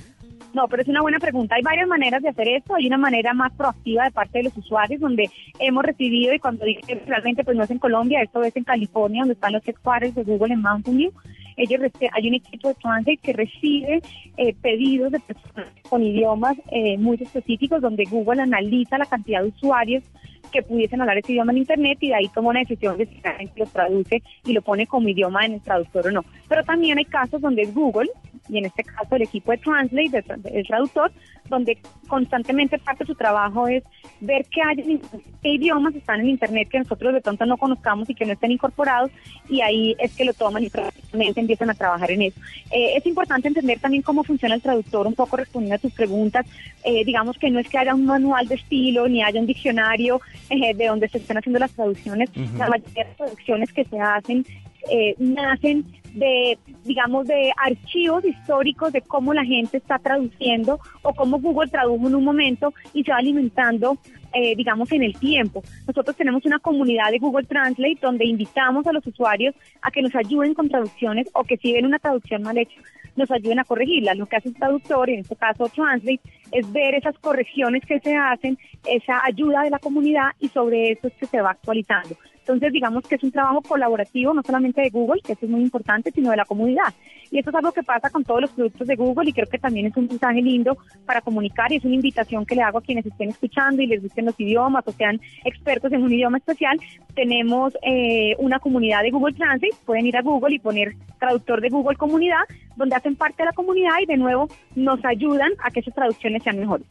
No, 0.55 0.69
pero 0.69 0.83
es 0.83 0.89
una 0.89 1.01
buena 1.01 1.19
pregunta. 1.19 1.55
Hay 1.57 1.63
varias 1.63 1.89
maneras 1.89 2.23
de 2.23 2.29
hacer 2.29 2.49
esto. 2.49 2.75
Hay 2.75 2.87
una 2.87 2.99
manera 2.99 3.33
más 3.35 3.53
proactiva 3.53 4.05
de 4.05 4.11
parte 4.11 4.39
de 4.39 4.45
los 4.45 4.57
usuarios, 4.57 5.01
donde 5.01 5.31
hemos 5.59 5.83
recibido, 5.85 6.35
y 6.35 6.39
cuando 6.39 6.65
dije 6.65 7.03
realmente, 7.07 7.45
pues 7.45 7.57
no 7.57 7.65
es 7.65 7.71
en 7.71 7.79
Colombia, 7.79 8.23
esto 8.23 8.43
es 8.43 8.55
en 8.57 8.65
California, 8.65 9.23
donde 9.23 9.35
están 9.35 9.53
los 9.53 9.67
headquarters 9.67 10.15
de 10.15 10.23
Google 10.25 10.55
en 10.55 10.63
Mountain 10.63 10.97
View. 10.97 11.13
Ellos 11.59 11.81
hay 12.13 12.29
un 12.29 12.35
equipo 12.35 12.69
de 12.69 12.75
Translate 12.75 13.17
que 13.19 13.33
recibe 13.33 14.01
eh, 14.37 14.55
pedidos 14.63 15.13
de 15.13 15.21
personas 15.21 15.67
con 15.89 16.03
idiomas 16.03 16.57
eh, 16.71 16.97
muy 16.97 17.19
específicos, 17.21 17.83
donde 17.83 18.05
Google 18.05 18.43
analiza 18.43 18.97
la 18.97 19.07
cantidad 19.07 19.43
de 19.43 19.49
usuarios 19.49 20.05
que 20.53 20.63
pudiesen 20.63 21.01
hablar 21.01 21.19
ese 21.19 21.33
idioma 21.33 21.53
en 21.53 21.59
Internet 21.59 21.99
y 22.01 22.09
de 22.09 22.15
ahí 22.15 22.29
toma 22.35 22.51
una 22.51 22.61
decisión 22.61 22.97
de 22.97 23.07
si 23.07 23.21
lo 23.57 23.67
traduce 23.67 24.23
y 24.45 24.53
lo 24.53 24.63
pone 24.63 24.87
como 24.87 25.09
idioma 25.09 25.45
en 25.45 25.55
el 25.55 25.61
traductor 25.61 26.07
o 26.07 26.11
no. 26.11 26.25
Pero 26.49 26.65
también 26.65 26.99
hay 26.99 27.05
casos 27.05 27.41
donde 27.41 27.67
Google, 27.67 28.09
y 28.49 28.59
en 28.59 28.67
este 28.67 28.85
caso 28.85 29.17
el 29.17 29.23
equipo 29.23 29.53
de 29.53 29.59
Translate, 29.59 30.25
el 30.53 30.67
traductor, 30.67 31.13
donde 31.49 31.79
constantemente 32.07 32.79
parte 32.79 33.05
de 33.05 33.09
su 33.09 33.15
trabajo 33.15 33.69
es 33.69 33.83
ver 34.21 34.45
qué, 34.51 34.61
hay 34.63 35.01
qué 35.43 35.49
idiomas 35.49 35.95
están 35.95 36.21
en 36.21 36.29
Internet 36.29 36.69
que 36.71 36.79
nosotros 36.79 37.15
de 37.15 37.21
pronto 37.21 37.47
no 37.47 37.57
conozcamos 37.57 38.09
y 38.11 38.15
que 38.15 38.27
no 38.27 38.33
estén 38.33 38.51
incorporados, 38.51 39.11
y 39.49 39.61
ahí 39.61 39.97
es 39.99 40.15
que 40.15 40.25
lo 40.25 40.35
toman 40.35 40.65
y 40.65 40.71
prácticamente 40.71 41.41
empiezan 41.41 41.71
a 41.71 41.75
trabajar 41.75 42.11
en 42.11 42.23
eso. 42.23 42.41
Eh, 42.71 42.97
es 42.97 43.07
importante 43.07 43.49
entender 43.49 43.79
también 43.81 44.03
cómo 44.03 44.25
funciona 44.25 44.55
el 44.55 44.63
traductor, 44.63 45.07
un 45.07 45.15
poco 45.15 45.37
respondiendo 45.37 45.77
a 45.77 45.79
tus 45.79 45.93
preguntas. 45.93 46.47
Eh, 46.85 47.05
digamos 47.05 47.39
que 47.39 47.51
no 47.51 47.59
es 47.59 47.69
que 47.69 47.79
haya 47.79 47.95
un 47.95 48.07
manual 48.07 48.47
de 48.49 48.57
estilo 48.57 49.09
ni 49.09 49.23
haya 49.23 49.41
un 49.41 49.47
diccionario 49.47 50.21
eh, 50.51 50.75
de 50.75 50.87
donde 50.87 51.09
se 51.09 51.19
estén 51.19 51.39
haciendo 51.39 51.59
las 51.59 51.73
traducciones. 51.73 52.31
La 52.57 52.69
mayoría 52.69 53.05
de 53.05 53.09
las 53.09 53.17
traducciones 53.17 53.73
que 53.73 53.85
se 53.85 54.01
hacen 54.01 54.45
eh, 54.91 55.15
nacen 55.19 55.85
de, 56.19 56.59
digamos, 56.85 57.27
de 57.27 57.53
archivos 57.57 58.25
históricos 58.25 58.93
de 58.93 59.03
cómo 59.03 59.35
la 59.35 59.45
gente 59.45 59.79
está 59.79 59.99
traduciendo 59.99 60.81
o 61.03 61.15
cómo 61.15 61.39
Google 61.39 61.71
tradujo 61.71 62.09
en 62.09 62.15
un 62.15 62.25
momento 62.25 62.73
y 62.93 63.05
se 63.05 63.11
va 63.11 63.19
alimentando, 63.19 63.99
eh, 64.33 64.55
digamos, 64.57 64.91
en 64.93 65.03
el 65.03 65.19
tiempo. 65.19 65.63
Nosotros 65.87 66.17
tenemos 66.17 66.45
una 66.45 66.59
comunidad 66.59 67.11
de 67.11 67.19
Google 67.19 67.47
Translate 67.47 67.99
donde 68.01 68.27
invitamos 68.27 68.87
a 68.87 68.93
los 68.93 69.07
usuarios 69.07 69.55
a 69.83 69.91
que 69.91 70.03
nos 70.03 70.15
ayuden 70.15 70.55
con 70.55 70.69
traducciones 70.69 71.29
o 71.33 71.45
que 71.45 71.57
si 71.57 71.73
ven 71.73 71.87
una 71.87 71.99
traducción 71.99 72.43
mal 72.43 72.59
hecha, 72.59 72.81
nos 73.17 73.31
ayuden 73.31 73.59
a 73.59 73.65
corregirla. 73.65 74.15
Lo 74.15 74.27
que 74.27 74.37
hace 74.37 74.49
el 74.49 74.55
traductor, 74.55 75.11
en 75.11 75.21
este 75.21 75.37
caso 75.37 75.69
Translate, 75.69 76.21
es 76.53 76.73
ver 76.73 76.95
esas 76.95 77.19
correcciones 77.19 77.85
que 77.85 78.01
se 78.01 78.17
hacen, 78.17 78.59
esa 78.87 79.25
ayuda 79.25 79.63
de 79.63 79.71
la 79.71 79.79
comunidad 79.79 80.31
y 80.39 80.49
sobre 80.49 80.93
eso 80.93 81.09
es 81.09 81.15
que 81.15 81.27
se 81.27 81.41
va 81.41 81.51
actualizando. 81.51 82.17
Entonces, 82.49 82.73
digamos 82.73 83.07
que 83.07 83.17
es 83.17 83.23
un 83.23 83.31
trabajo 83.31 83.61
colaborativo, 83.61 84.33
no 84.33 84.43
solamente 84.43 84.81
de 84.81 84.89
Google, 84.89 85.21
que 85.21 85.35
eso 85.35 85.45
es 85.45 85.51
muy 85.51 85.61
importante, 85.61 86.11
sino 86.11 86.31
de 86.31 86.39
la 86.39 86.47
comunidad. 86.47 86.95
Y 87.31 87.39
eso 87.39 87.51
es 87.51 87.57
algo 87.57 87.73
que 87.73 87.83
pasa 87.83 88.09
con 88.09 88.25
todos 88.25 88.41
los 88.41 88.51
productos 88.53 88.87
de 88.87 88.97
Google 88.97 89.29
y 89.29 89.35
creo 89.35 89.47
que 89.47 89.59
también 89.59 89.85
es 89.85 89.97
un 89.99 90.07
mensaje 90.07 90.41
lindo 90.41 90.79
para 91.05 91.21
comunicar 91.21 91.71
y 91.71 91.77
es 91.77 91.85
una 91.85 91.97
invitación 91.97 92.47
que 92.47 92.55
le 92.55 92.63
hago 92.63 92.79
a 92.79 92.83
quienes 92.83 93.05
estén 93.05 93.29
escuchando 93.29 93.83
y 93.83 93.87
les 93.87 94.03
gusten 94.03 94.25
los 94.25 94.41
idiomas 94.41 94.83
o 94.87 94.93
sean 94.93 95.21
expertos 95.45 95.93
en 95.93 96.03
un 96.03 96.11
idioma 96.11 96.39
especial. 96.39 96.81
Tenemos 97.15 97.77
eh, 97.83 98.35
una 98.39 98.59
comunidad 98.61 99.03
de 99.03 99.11
Google 99.11 99.35
Translate, 99.35 99.77
pueden 99.85 100.07
ir 100.07 100.17
a 100.17 100.23
Google 100.23 100.55
y 100.55 100.59
poner 100.59 100.95
traductor 101.19 101.61
de 101.61 101.69
Google 101.69 101.99
comunidad, 101.99 102.45
donde 102.79 102.97
hacen 102.97 103.17
parte 103.17 103.43
de 103.43 103.47
la 103.47 103.53
comunidad 103.53 103.97
y 104.03 104.07
de 104.07 104.17
nuevo 104.17 104.49
nos 104.75 105.05
ayudan 105.05 105.51
a 105.63 105.71
que 105.71 105.81
esas 105.81 105.95
traducciones 105.95 106.43
sean 106.43 106.59
mejores. 106.59 106.87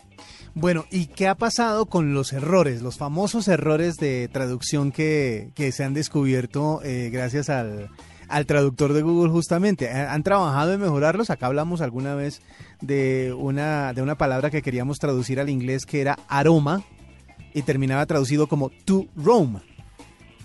Bueno, 0.54 0.86
¿y 0.92 1.08
qué 1.08 1.28
ha 1.28 1.36
pasado 1.36 1.86
con 1.86 2.14
los 2.14 2.34
errores, 2.34 2.82
los 2.82 2.98
famosos 2.98 3.48
errores 3.48 3.98
de 3.98 4.28
traducción 4.28 4.92
que, 4.92 5.50
que 5.56 5.72
se 5.72 5.84
han 5.84 5.94
descubierto 5.94 6.82
eh, 6.84 7.10
gracias 7.12 7.50
al, 7.50 7.90
al 8.28 8.46
traductor 8.46 8.94
de 8.94 9.02
Google 9.02 9.32
justamente? 9.32 9.90
¿Han 9.92 10.24
trabajado 10.24 10.74
en 10.74 10.82
mejorarlos? 10.82 11.30
Acá 11.30 11.48
hablamos 11.48 11.82
alguna 11.82 12.16
vez 12.16 12.42
de 12.82 13.34
una, 13.38 13.94
de 13.94 14.02
una 14.02 14.16
palabra 14.16 14.50
que 14.50 14.62
queríamos 14.62 14.98
traducir 15.00 15.40
al 15.40 15.50
inglés 15.50 15.86
que 15.86 16.02
era 16.02 16.18
aroma 16.28 16.84
y 17.54 17.62
terminaba 17.62 18.06
traducido 18.06 18.48
como 18.48 18.70
to 18.86 19.06
roam. 19.16 19.62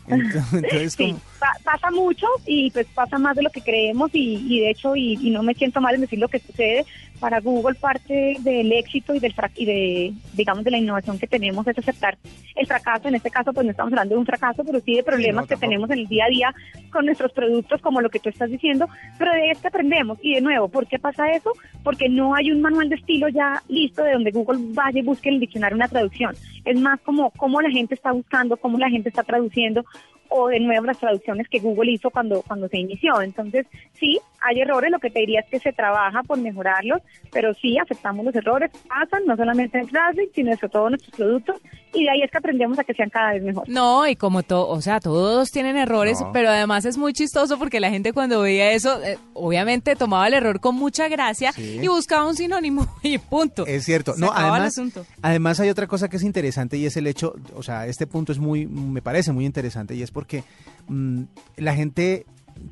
Entonces, 0.09 0.93
Sí, 0.97 1.15
pa- 1.39 1.57
pasa 1.65 1.91
mucho 1.91 2.27
y 2.47 2.71
pues 2.71 2.87
pasa 2.95 3.19
más 3.19 3.37
de 3.37 3.43
lo 3.43 3.51
que 3.51 3.61
creemos 3.63 4.11
y, 4.13 4.45
y 4.49 4.61
de 4.61 4.71
hecho, 4.71 4.97
y, 4.97 5.15
y 5.23 5.31
no 5.31 5.43
me 5.43 5.55
siento 5.55 5.81
mal 5.81 5.95
en 5.95 6.03
decir 6.03 6.19
lo 6.19 6.29
que 6.29 6.39
sucede, 6.41 6.85
para 7.23 7.39
Google 7.39 7.77
parte 7.77 8.37
del 8.41 8.73
éxito 8.73 9.15
y 9.15 9.21
del 9.21 9.33
y 9.55 9.65
de, 9.65 10.13
digamos, 10.33 10.65
de 10.65 10.73
la 10.73 10.79
innovación 10.79 11.21
que 11.21 11.29
tenemos 11.29 11.65
es 11.69 11.79
aceptar 11.79 12.19
el 12.57 12.67
fracaso. 12.67 13.07
En 13.07 13.15
este 13.15 13.31
caso, 13.31 13.53
pues 13.53 13.65
no 13.65 13.71
estamos 13.71 13.93
hablando 13.93 14.17
de 14.17 14.19
un 14.19 14.27
fracaso, 14.27 14.65
pero 14.65 14.81
sí 14.81 14.97
de 14.97 15.05
problemas 15.05 15.45
no, 15.45 15.47
que 15.47 15.57
tenemos 15.57 15.89
en 15.91 16.01
el 16.01 16.09
día 16.09 16.25
a 16.25 16.29
día 16.29 16.55
con 16.91 17.07
nuestros 17.07 17.31
productos, 17.31 17.81
como 17.81 18.01
lo 18.01 18.11
que 18.11 18.19
tú 18.19 18.29
estás 18.29 18.51
diciendo, 18.51 18.89
pero 19.21 19.33
de 19.35 19.53
este 19.53 19.69
aprendemos. 19.69 20.19
Y 20.21 20.35
de 20.35 20.41
nuevo, 20.41 20.69
¿por 20.69 20.89
qué 20.89 20.99
pasa 20.99 21.31
eso? 21.31 21.53
Porque 21.85 22.09
no 22.09 22.35
hay 22.35 22.51
un 22.51 22.61
manual 22.61 22.89
de 22.89 22.97
estilo 22.97 23.29
ya 23.29 23.63
listo 23.69 24.03
de 24.03 24.15
donde 24.15 24.33
Google 24.33 24.59
vaya 24.75 24.99
y 24.99 25.03
busque 25.03 25.29
en 25.29 25.37
el 25.37 25.41
diccionario 25.43 25.77
una 25.77 25.87
traducción. 25.87 26.35
Es 26.65 26.81
más 26.81 27.01
como 27.03 27.31
cómo 27.31 27.61
la 27.63 27.71
gente 27.71 27.95
está 27.95 28.11
buscando, 28.11 28.57
cómo 28.57 28.79
la 28.79 28.91
gente 28.91 29.11
está 29.11 29.23
traduciendo 29.23 29.85
o 30.29 30.49
de 30.49 30.59
nuevo 30.59 30.87
las 30.87 30.99
traducciones 30.99 31.49
que 31.49 31.61
Google 31.61 31.93
hizo 31.93 32.11
cuando, 32.11 32.43
cuando 32.43 32.67
se 32.69 32.79
inició. 32.79 33.23
Entonces, 33.23 33.67
sí, 33.93 34.19
hay 34.45 34.61
errores, 34.61 34.91
lo 34.91 34.99
que 34.99 35.11
te 35.11 35.21
diría 35.21 35.41
es 35.41 35.47
que 35.51 35.59
se 35.61 35.73
trabaja 35.73 36.23
por 36.23 36.39
mejorarlos, 36.39 37.01
pero 37.33 37.55
sí, 37.55 37.79
aceptamos 37.79 38.25
los 38.25 38.35
errores, 38.35 38.71
pasan, 38.89 39.25
no 39.27 39.37
solamente 39.37 39.79
en 39.79 39.87
Translate, 39.89 40.31
sino 40.35 40.55
sobre 40.57 40.69
todo 40.69 40.91
nuestros 40.91 41.15
productos, 41.17 41.57
y 41.95 42.05
de 42.05 42.11
ahí 42.11 42.23
es 42.23 42.31
que 42.31 42.39
aprendemos 42.39 42.79
a 42.79 42.85
que 42.85 42.95
sean 42.95 43.11
cada 43.11 43.33
vez 43.33 43.43
mejores. 43.43 43.73
No, 43.73 44.07
y 44.09 44.17
como 44.17 44.43
todo, 44.43 44.69
o 44.69 44.81
sea, 44.81 45.01
todos 45.01 45.51
tienen 45.51 45.77
errores, 45.77 46.21
No. 46.21 46.33
pero 46.33 46.49
además 46.51 46.85
es 46.85 46.97
muy 46.99 47.13
chistoso 47.13 47.59
porque 47.59 47.81
la 47.81 47.91
gente 47.91 48.13
cuando 48.13 48.41
veía 48.41 48.73
eso, 48.73 49.03
eh, 49.03 49.19
obviamente 49.35 49.95
tomaba 49.97 50.27
el 50.27 50.35
error 50.35 50.61
con 50.61 50.75
mucha 50.75 51.09
gracia 51.09 51.53
Sí. 51.53 51.79
y 51.83 51.89
buscaba 51.89 52.27
un 52.27 52.35
sinónimo 52.35 52.87
y 53.03 53.19
punto. 53.19 53.67
Es 53.67 53.85
cierto. 53.85 54.15
Se 54.15 54.21
no, 54.21 54.33
además, 54.35 54.63
asunto. 54.79 55.05
además 55.21 55.61
hay 55.61 55.69
otra 55.71 55.87
cosa 55.87 56.09
que 56.09 56.17
es 56.17 56.23
interesante 56.23 56.77
y 56.77 56.87
es 56.87 56.97
el 56.97 57.07
hecho, 57.07 57.35
o 57.55 57.63
sea, 57.63 57.87
este 57.87 58.07
punto 58.07 58.33
es 58.33 58.39
muy, 58.39 58.67
me 58.67 59.03
parece 59.03 59.33
muy 59.33 59.45
interesante 59.45 59.95
y 59.95 60.03
es 60.03 60.11
porque 60.11 60.45
mm, 60.89 61.23
la 61.59 61.75
gente 61.75 62.25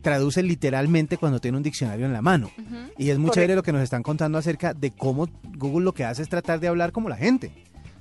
traduce 0.03 0.42
literalmente 0.42 1.16
cuando 1.16 1.40
tiene 1.40 1.57
un 1.57 1.62
diccionario 1.62 2.07
en 2.07 2.12
la 2.12 2.22
mano. 2.22 2.50
Y 2.98 3.11
es 3.11 3.18
muy 3.18 3.26
Correcto. 3.29 3.35
chévere 3.35 3.55
lo 3.57 3.62
que 3.62 3.72
nos 3.72 3.83
están 3.83 4.03
contando 4.03 4.38
acerca 4.38 4.74
de 4.74 4.90
cómo 4.90 5.29
Google 5.57 5.85
lo 5.85 5.92
que 5.92 6.05
hace 6.05 6.22
es 6.22 6.29
tratar 6.29 6.61
de 6.61 6.68
hablar 6.68 6.92
como 6.92 7.09
la 7.09 7.16
gente. 7.16 7.50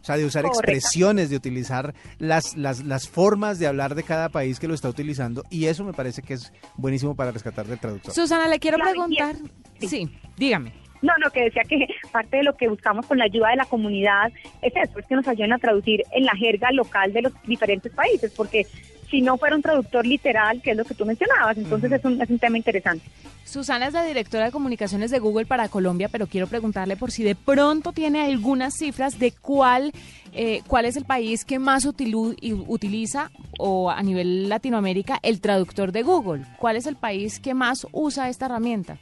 O 0.01 0.05
sea, 0.05 0.15
de 0.15 0.23
usar 0.25 0.43
Correcto. 0.43 0.71
expresiones, 0.71 1.29
de 1.29 1.35
utilizar 1.35 1.93
las, 2.19 2.55
las, 2.55 2.85
las 2.85 3.09
formas 3.09 3.59
de 3.59 3.67
hablar 3.67 3.95
de 3.95 4.03
cada 4.03 4.29
país 4.29 4.57
que 4.59 4.67
lo 4.67 4.73
está 4.73 4.87
utilizando. 4.87 5.43
Y 5.49 5.65
eso 5.65 5.83
me 5.83 5.91
parece 5.91 6.21
que 6.21 6.35
es 6.35 6.53
buenísimo 6.77 7.15
para 7.15 7.31
rescatar 7.31 7.67
del 7.67 7.79
traductor. 7.79 8.13
Susana, 8.13 8.47
le 8.47 8.59
quiero 8.59 8.77
Claro, 8.77 8.91
preguntar. 8.91 9.35
Sí, 9.81 10.09
dígame. 10.37 10.71
No, 11.01 11.13
no, 11.23 11.29
que 11.31 11.43
decía 11.43 11.63
que 11.67 11.87
parte 12.11 12.37
de 12.37 12.43
lo 12.43 12.55
que 12.57 12.67
buscamos 12.67 13.05
con 13.05 13.17
la 13.17 13.23
ayuda 13.25 13.49
de 13.51 13.55
la 13.57 13.65
comunidad 13.65 14.31
es 14.61 14.73
eso, 14.75 14.99
es 14.99 15.05
que 15.05 15.15
nos 15.15 15.25
ayuden 15.29 15.53
a 15.53 15.57
traducir 15.57 16.03
en 16.11 16.25
la 16.25 16.33
jerga 16.35 16.71
local 16.73 17.13
de 17.13 17.21
los 17.21 17.33
diferentes 17.47 17.89
países, 17.93 18.33
porque 18.35 18.67
si 19.09 19.21
no 19.21 19.37
fuera 19.37 19.55
un 19.55 19.61
traductor 19.61 20.05
literal, 20.05 20.61
que 20.61 20.71
es 20.71 20.77
lo 20.77 20.85
que 20.85 20.93
tú 20.93 21.05
mencionabas, 21.05 21.57
entonces 21.57 21.91
es, 21.91 22.03
un, 22.05 22.21
es 22.21 22.29
un 22.29 22.39
tema 22.39 22.57
interesante. 22.57 23.03
Susana 23.43 23.87
es 23.87 23.93
la 23.93 24.03
directora 24.03 24.45
de 24.45 24.51
comunicaciones 24.51 25.09
de 25.09 25.19
Google 25.19 25.45
para 25.47 25.69
Colombia, 25.69 26.09
pero 26.09 26.27
quiero 26.27 26.45
preguntarle 26.47 26.95
por 26.95 27.11
si 27.11 27.23
de 27.23 27.33
pronto 27.35 27.91
tiene 27.93 28.21
algunas 28.21 28.75
cifras 28.75 29.17
de 29.17 29.31
cuál, 29.31 29.91
eh, 30.33 30.61
cuál 30.67 30.85
es 30.85 30.95
el 30.97 31.05
país 31.05 31.45
que 31.45 31.57
más 31.57 31.85
utilu- 31.87 32.35
utiliza 32.67 33.31
o 33.57 33.89
a 33.89 34.01
nivel 34.03 34.47
Latinoamérica 34.49 35.19
el 35.23 35.41
traductor 35.41 35.91
de 35.91 36.03
Google. 36.03 36.45
¿Cuál 36.59 36.75
es 36.75 36.85
el 36.85 36.95
país 36.95 37.39
que 37.39 37.53
más 37.55 37.87
usa 37.91 38.29
esta 38.29 38.45
herramienta? 38.45 38.97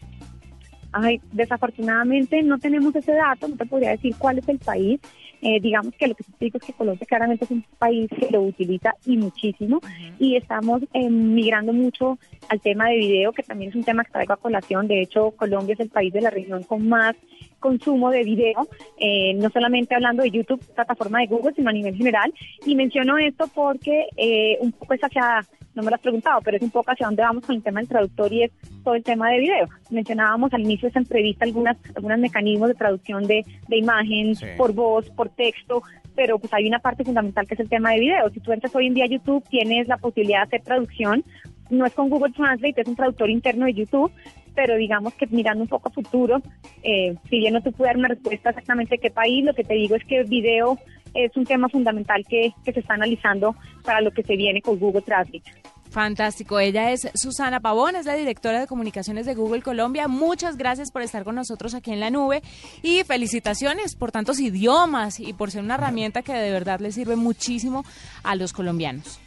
Ay, 0.93 1.19
desafortunadamente 1.33 2.41
no 2.43 2.57
tenemos 2.57 2.95
ese 2.95 3.11
dato, 3.11 3.47
no 3.49 3.57
te 3.57 3.65
podría 3.65 3.91
decir 3.91 4.15
cuál 4.17 4.37
es 4.39 4.47
el 4.47 4.57
país. 4.59 4.99
Eh, 5.41 5.59
digamos 5.59 5.93
que 5.95 6.07
lo 6.07 6.15
que 6.15 6.23
te 6.23 6.45
digo 6.45 6.57
es 6.57 6.65
que 6.65 6.73
Colombia 6.73 7.05
claramente 7.07 7.45
es 7.45 7.51
un 7.51 7.63
país 7.77 8.09
que 8.09 8.31
lo 8.31 8.41
utiliza 8.41 8.93
y 9.05 9.17
muchísimo 9.17 9.81
y 10.19 10.35
estamos 10.35 10.81
eh, 10.93 11.09
migrando 11.09 11.73
mucho 11.73 12.17
al 12.49 12.59
tema 12.61 12.89
de 12.89 12.97
video, 12.97 13.31
que 13.33 13.43
también 13.43 13.69
es 13.69 13.75
un 13.75 13.83
tema 13.83 14.03
que 14.03 14.11
traigo 14.11 14.33
a 14.33 14.37
colación. 14.37 14.87
De 14.87 15.01
hecho, 15.01 15.31
Colombia 15.31 15.73
es 15.73 15.79
el 15.79 15.89
país 15.89 16.11
de 16.13 16.21
la 16.21 16.29
región 16.29 16.63
con 16.63 16.87
más 16.87 17.15
consumo 17.59 18.11
de 18.11 18.23
video, 18.23 18.67
eh, 18.97 19.33
no 19.35 19.49
solamente 19.49 19.95
hablando 19.95 20.23
de 20.23 20.31
YouTube, 20.31 20.63
plataforma 20.75 21.19
de 21.19 21.27
Google, 21.27 21.53
sino 21.55 21.69
a 21.69 21.73
nivel 21.73 21.95
general. 21.95 22.33
Y 22.65 22.75
menciono 22.75 23.17
esto 23.17 23.49
porque 23.53 24.07
eh, 24.15 24.57
un 24.61 24.71
poco 24.71 24.93
es 24.93 25.01
hacia, 25.01 25.45
no 25.77 25.83
me 25.83 25.91
lo 25.91 25.95
has 25.95 26.01
preguntado, 26.01 26.41
pero 26.43 26.57
es 26.57 26.63
un 26.63 26.71
poco 26.71 26.91
hacia 26.91 27.05
dónde 27.05 27.21
vamos 27.21 27.45
con 27.45 27.55
el 27.55 27.61
tema 27.61 27.79
del 27.79 27.87
traductor 27.87 28.33
y 28.33 28.43
es 28.43 28.51
todo 28.83 28.95
el 28.95 29.03
tema 29.03 29.29
de 29.29 29.39
video. 29.39 29.69
Mencionábamos 29.91 30.51
al 30.53 30.61
inicio 30.61 30.81
de 30.81 30.87
esta 30.87 30.99
entrevista 30.99 31.45
algunas, 31.45 31.77
algunos 31.95 32.17
mecanismos 32.17 32.69
de 32.69 32.73
traducción 32.75 33.23
de, 33.27 33.45
de 33.67 33.77
imagen 33.77 34.35
Sí. 34.35 34.45
por 34.57 34.73
voz, 34.73 35.09
por 35.11 35.29
texto, 35.29 35.83
pero 36.15 36.39
pues 36.39 36.51
hay 36.53 36.67
una 36.67 36.79
parte 36.79 37.03
fundamental 37.03 37.45
que 37.47 37.53
es 37.53 37.59
el 37.59 37.69
tema 37.69 37.91
de 37.91 37.99
video. 37.99 38.27
Si 38.31 38.39
tú 38.39 38.51
entras 38.51 38.75
hoy 38.75 38.87
en 38.87 38.95
día 38.95 39.05
a 39.05 39.07
YouTube, 39.07 39.43
tienes 39.49 39.87
la 39.87 39.97
posibilidad 39.97 40.39
de 40.39 40.43
hacer 40.47 40.61
traducción. 40.63 41.23
No 41.69 41.85
es 41.85 41.93
con 41.93 42.09
Google 42.09 42.33
Translate, 42.33 42.81
es 42.81 42.87
un 42.87 42.95
traductor 42.95 43.29
interno 43.29 43.65
de 43.67 43.73
YouTube, 43.73 44.11
pero 44.55 44.75
digamos 44.77 45.13
que 45.13 45.27
mirando 45.27 45.61
un 45.61 45.67
poco 45.69 45.89
a 45.89 45.91
futuro, 45.91 46.41
eh, 46.81 47.15
si 47.29 47.37
bien 47.37 47.53
no 47.53 47.61
te 47.61 47.71
puedo 47.71 47.87
dar 47.87 47.97
una 47.97 48.07
respuesta 48.07 48.49
exactamente 48.49 48.95
de 48.95 48.99
qué 48.99 49.11
país, 49.11 49.45
lo 49.45 49.53
que 49.53 49.63
te 49.63 49.75
digo 49.75 49.95
es 49.95 50.03
que 50.05 50.23
video 50.23 50.79
es 51.13 51.35
un 51.35 51.45
tema 51.45 51.69
fundamental 51.69 52.25
que, 52.27 52.53
que 52.63 52.73
se 52.73 52.79
está 52.79 52.93
analizando 52.93 53.55
para 53.83 54.01
lo 54.01 54.11
que 54.11 54.23
se 54.23 54.35
viene 54.35 54.61
con 54.61 54.79
Google 54.79 55.01
Translate. 55.01 55.43
Fantástico. 55.89 56.59
Ella 56.59 56.91
es 56.91 57.09
Susana 57.15 57.59
Pavón, 57.59 57.95
es 57.95 58.05
la 58.05 58.15
directora 58.15 58.59
de 58.59 58.67
comunicaciones 58.67 59.25
de 59.25 59.35
Google 59.35 59.61
Colombia. 59.61 60.07
Muchas 60.07 60.57
gracias 60.57 60.91
por 60.91 61.01
estar 61.01 61.23
con 61.23 61.35
nosotros 61.35 61.73
aquí 61.73 61.91
en 61.91 61.99
la 61.99 62.09
nube 62.09 62.41
y 62.81 63.03
felicitaciones 63.03 63.95
por 63.95 64.11
tantos 64.11 64.39
idiomas 64.39 65.19
y 65.19 65.33
por 65.33 65.49
ser 65.49 65.63
una 65.63 65.75
herramienta 65.75 66.21
que 66.21 66.33
de 66.33 66.51
verdad 66.51 66.79
le 66.79 66.91
sirve 66.91 67.15
muchísimo 67.15 67.83
a 68.23 68.35
los 68.35 68.53
colombianos. 68.53 69.19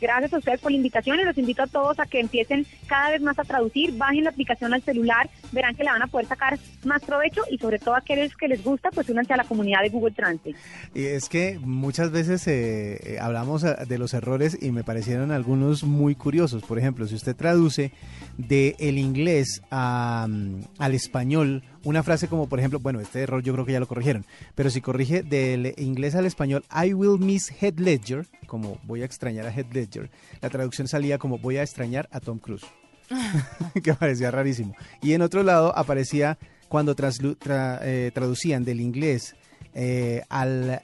Gracias 0.00 0.34
a 0.34 0.38
ustedes 0.38 0.60
por 0.60 0.70
la 0.70 0.76
invitación 0.76 1.18
y 1.20 1.24
los 1.24 1.38
invito 1.38 1.62
a 1.62 1.66
todos 1.66 1.98
a 1.98 2.06
que 2.06 2.20
empiecen 2.20 2.66
cada 2.86 3.10
vez 3.10 3.22
más 3.22 3.38
a 3.38 3.44
traducir, 3.44 3.96
bajen 3.96 4.24
la 4.24 4.30
aplicación 4.30 4.74
al 4.74 4.82
celular, 4.82 5.30
verán 5.54 5.74
que 5.74 5.84
le 5.84 5.90
van 5.90 6.02
a 6.02 6.06
poder 6.06 6.26
sacar 6.26 6.58
más 6.84 7.02
provecho 7.02 7.42
y 7.50 7.58
sobre 7.58 7.78
todo 7.78 7.94
a 7.94 7.98
aquellos 7.98 8.36
que 8.36 8.48
les 8.48 8.62
gusta, 8.62 8.90
pues 8.90 9.08
únanse 9.08 9.32
a 9.32 9.36
la 9.36 9.44
comunidad 9.44 9.82
de 9.82 9.88
Google 9.88 10.12
Translate. 10.12 10.56
Y 10.94 11.04
es 11.04 11.28
que 11.28 11.58
muchas 11.60 12.10
veces 12.10 12.46
eh, 12.46 13.14
eh, 13.14 13.18
hablamos 13.20 13.64
eh, 13.64 13.74
de 13.86 13.98
los 13.98 14.14
errores 14.14 14.58
y 14.60 14.70
me 14.70 14.84
parecieron 14.84 15.30
algunos 15.30 15.84
muy 15.84 16.14
curiosos. 16.14 16.62
Por 16.62 16.78
ejemplo, 16.78 17.06
si 17.06 17.14
usted 17.14 17.36
traduce 17.36 17.92
de 18.36 18.76
el 18.78 18.98
inglés 18.98 19.62
mm, 19.70 20.60
al 20.78 20.94
español 20.94 21.62
una 21.84 22.02
frase 22.02 22.28
como, 22.28 22.48
por 22.48 22.58
ejemplo, 22.58 22.80
bueno, 22.80 23.00
este 23.00 23.20
error 23.20 23.42
yo 23.42 23.52
creo 23.52 23.66
que 23.66 23.72
ya 23.72 23.80
lo 23.80 23.86
corrigieron, 23.86 24.24
pero 24.54 24.70
si 24.70 24.80
corrige 24.80 25.22
del 25.22 25.74
inglés 25.76 26.14
al 26.14 26.24
español, 26.24 26.64
I 26.74 26.94
will 26.94 27.18
miss 27.18 27.52
Head 27.60 27.78
Ledger, 27.78 28.26
como 28.46 28.78
voy 28.84 29.02
a 29.02 29.04
extrañar 29.04 29.46
a 29.46 29.54
Head 29.54 29.66
Ledger, 29.72 30.10
la 30.40 30.48
traducción 30.48 30.88
salía 30.88 31.18
como 31.18 31.38
voy 31.38 31.58
a 31.58 31.62
extrañar 31.62 32.08
a 32.10 32.20
Tom 32.20 32.38
Cruise. 32.38 32.64
que 33.82 33.94
parecía 33.94 34.30
rarísimo. 34.30 34.74
Y 35.02 35.12
en 35.12 35.22
otro 35.22 35.42
lado 35.42 35.76
aparecía 35.76 36.38
cuando 36.68 36.96
eh, 36.98 38.10
traducían 38.14 38.64
del 38.64 38.80
inglés 38.80 39.36
eh, 39.74 40.22
al 40.28 40.82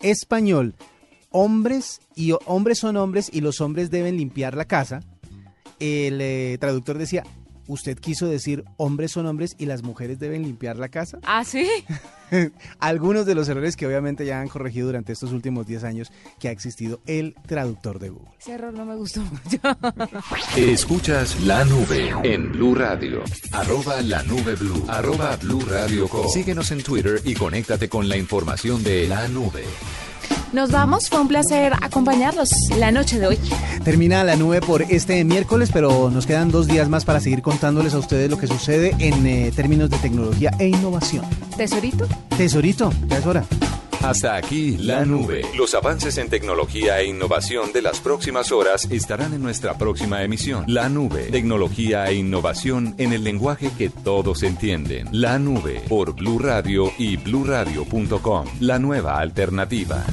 español, 0.00 0.74
hombres 1.30 2.00
y 2.14 2.34
hombres 2.46 2.78
son 2.78 2.96
hombres 2.96 3.30
y 3.32 3.40
los 3.40 3.60
hombres 3.60 3.90
deben 3.90 4.16
limpiar 4.16 4.56
la 4.56 4.64
casa. 4.64 5.00
El 5.78 6.20
eh, 6.20 6.58
traductor 6.60 6.98
decía, 6.98 7.24
usted 7.66 7.98
quiso 7.98 8.26
decir 8.26 8.64
hombres 8.76 9.12
son 9.12 9.26
hombres 9.26 9.54
y 9.58 9.66
las 9.66 9.82
mujeres 9.82 10.18
deben 10.18 10.42
limpiar 10.42 10.76
la 10.76 10.88
casa. 10.88 11.18
¿Ah, 11.22 11.44
sí? 11.44 11.68
Algunos 12.78 13.26
de 13.26 13.34
los 13.34 13.48
errores 13.48 13.76
que 13.76 13.86
obviamente 13.86 14.24
ya 14.24 14.40
han 14.40 14.48
corregido 14.48 14.86
durante 14.86 15.12
estos 15.12 15.32
últimos 15.32 15.66
10 15.66 15.84
años 15.84 16.12
que 16.38 16.48
ha 16.48 16.50
existido 16.50 17.00
el 17.06 17.34
traductor 17.46 17.98
de 17.98 18.10
Google. 18.10 18.30
Ese 18.40 18.52
error 18.52 18.72
no 18.72 18.84
me 18.84 18.96
gustó 18.96 19.22
mucho. 19.22 19.58
Escuchas 20.56 21.40
la 21.42 21.64
nube 21.64 22.14
en 22.22 22.52
Blue 22.52 22.74
Radio. 22.74 23.22
Arroba 23.52 24.00
la 24.02 24.22
nube 24.22 24.54
blue. 24.54 24.84
Arroba 24.88 25.36
blue 25.36 25.60
radio 25.60 26.08
com. 26.08 26.28
Síguenos 26.28 26.70
en 26.70 26.82
Twitter 26.82 27.20
y 27.24 27.34
conéctate 27.34 27.88
con 27.88 28.08
la 28.08 28.16
información 28.16 28.82
de 28.82 29.08
la 29.08 29.28
nube. 29.28 29.64
Nos 30.52 30.70
vamos, 30.70 31.08
fue 31.08 31.18
un 31.18 31.28
placer 31.28 31.72
acompañarlos 31.80 32.50
la 32.76 32.90
noche 32.90 33.18
de 33.18 33.26
hoy. 33.26 33.38
Termina 33.84 34.22
la 34.22 34.36
nube 34.36 34.60
por 34.60 34.82
este 34.82 35.24
miércoles, 35.24 35.70
pero 35.72 36.10
nos 36.10 36.26
quedan 36.26 36.50
dos 36.50 36.66
días 36.66 36.90
más 36.90 37.06
para 37.06 37.20
seguir 37.20 37.40
contándoles 37.40 37.94
a 37.94 37.98
ustedes 37.98 38.30
lo 38.30 38.36
que 38.36 38.46
sucede 38.46 38.94
en 38.98 39.26
eh, 39.26 39.50
términos 39.56 39.88
de 39.88 39.96
tecnología 39.96 40.50
e 40.58 40.68
innovación. 40.68 41.24
Tesorito. 41.56 42.06
Tesorito, 42.36 42.92
ya 43.08 43.18
es 43.18 43.26
hora. 43.26 43.44
Hasta 44.02 44.36
aquí 44.36 44.76
la 44.78 45.06
nube. 45.06 45.42
Los 45.56 45.74
avances 45.74 46.18
en 46.18 46.28
tecnología 46.28 47.00
e 47.00 47.06
innovación 47.06 47.72
de 47.72 47.80
las 47.80 48.00
próximas 48.00 48.52
horas 48.52 48.88
estarán 48.90 49.32
en 49.32 49.42
nuestra 49.42 49.78
próxima 49.78 50.22
emisión. 50.22 50.64
La 50.66 50.88
nube. 50.88 51.30
Tecnología 51.30 52.04
e 52.08 52.14
innovación 52.14 52.94
en 52.98 53.12
el 53.12 53.24
lenguaje 53.24 53.70
que 53.78 53.88
todos 53.88 54.42
entienden. 54.42 55.08
La 55.12 55.38
nube 55.38 55.82
por 55.88 56.14
Blue 56.14 56.40
Radio 56.40 56.92
y 56.98 57.16
bluradio.com. 57.16 58.46
La 58.60 58.78
nueva 58.80 59.18
alternativa. 59.18 60.04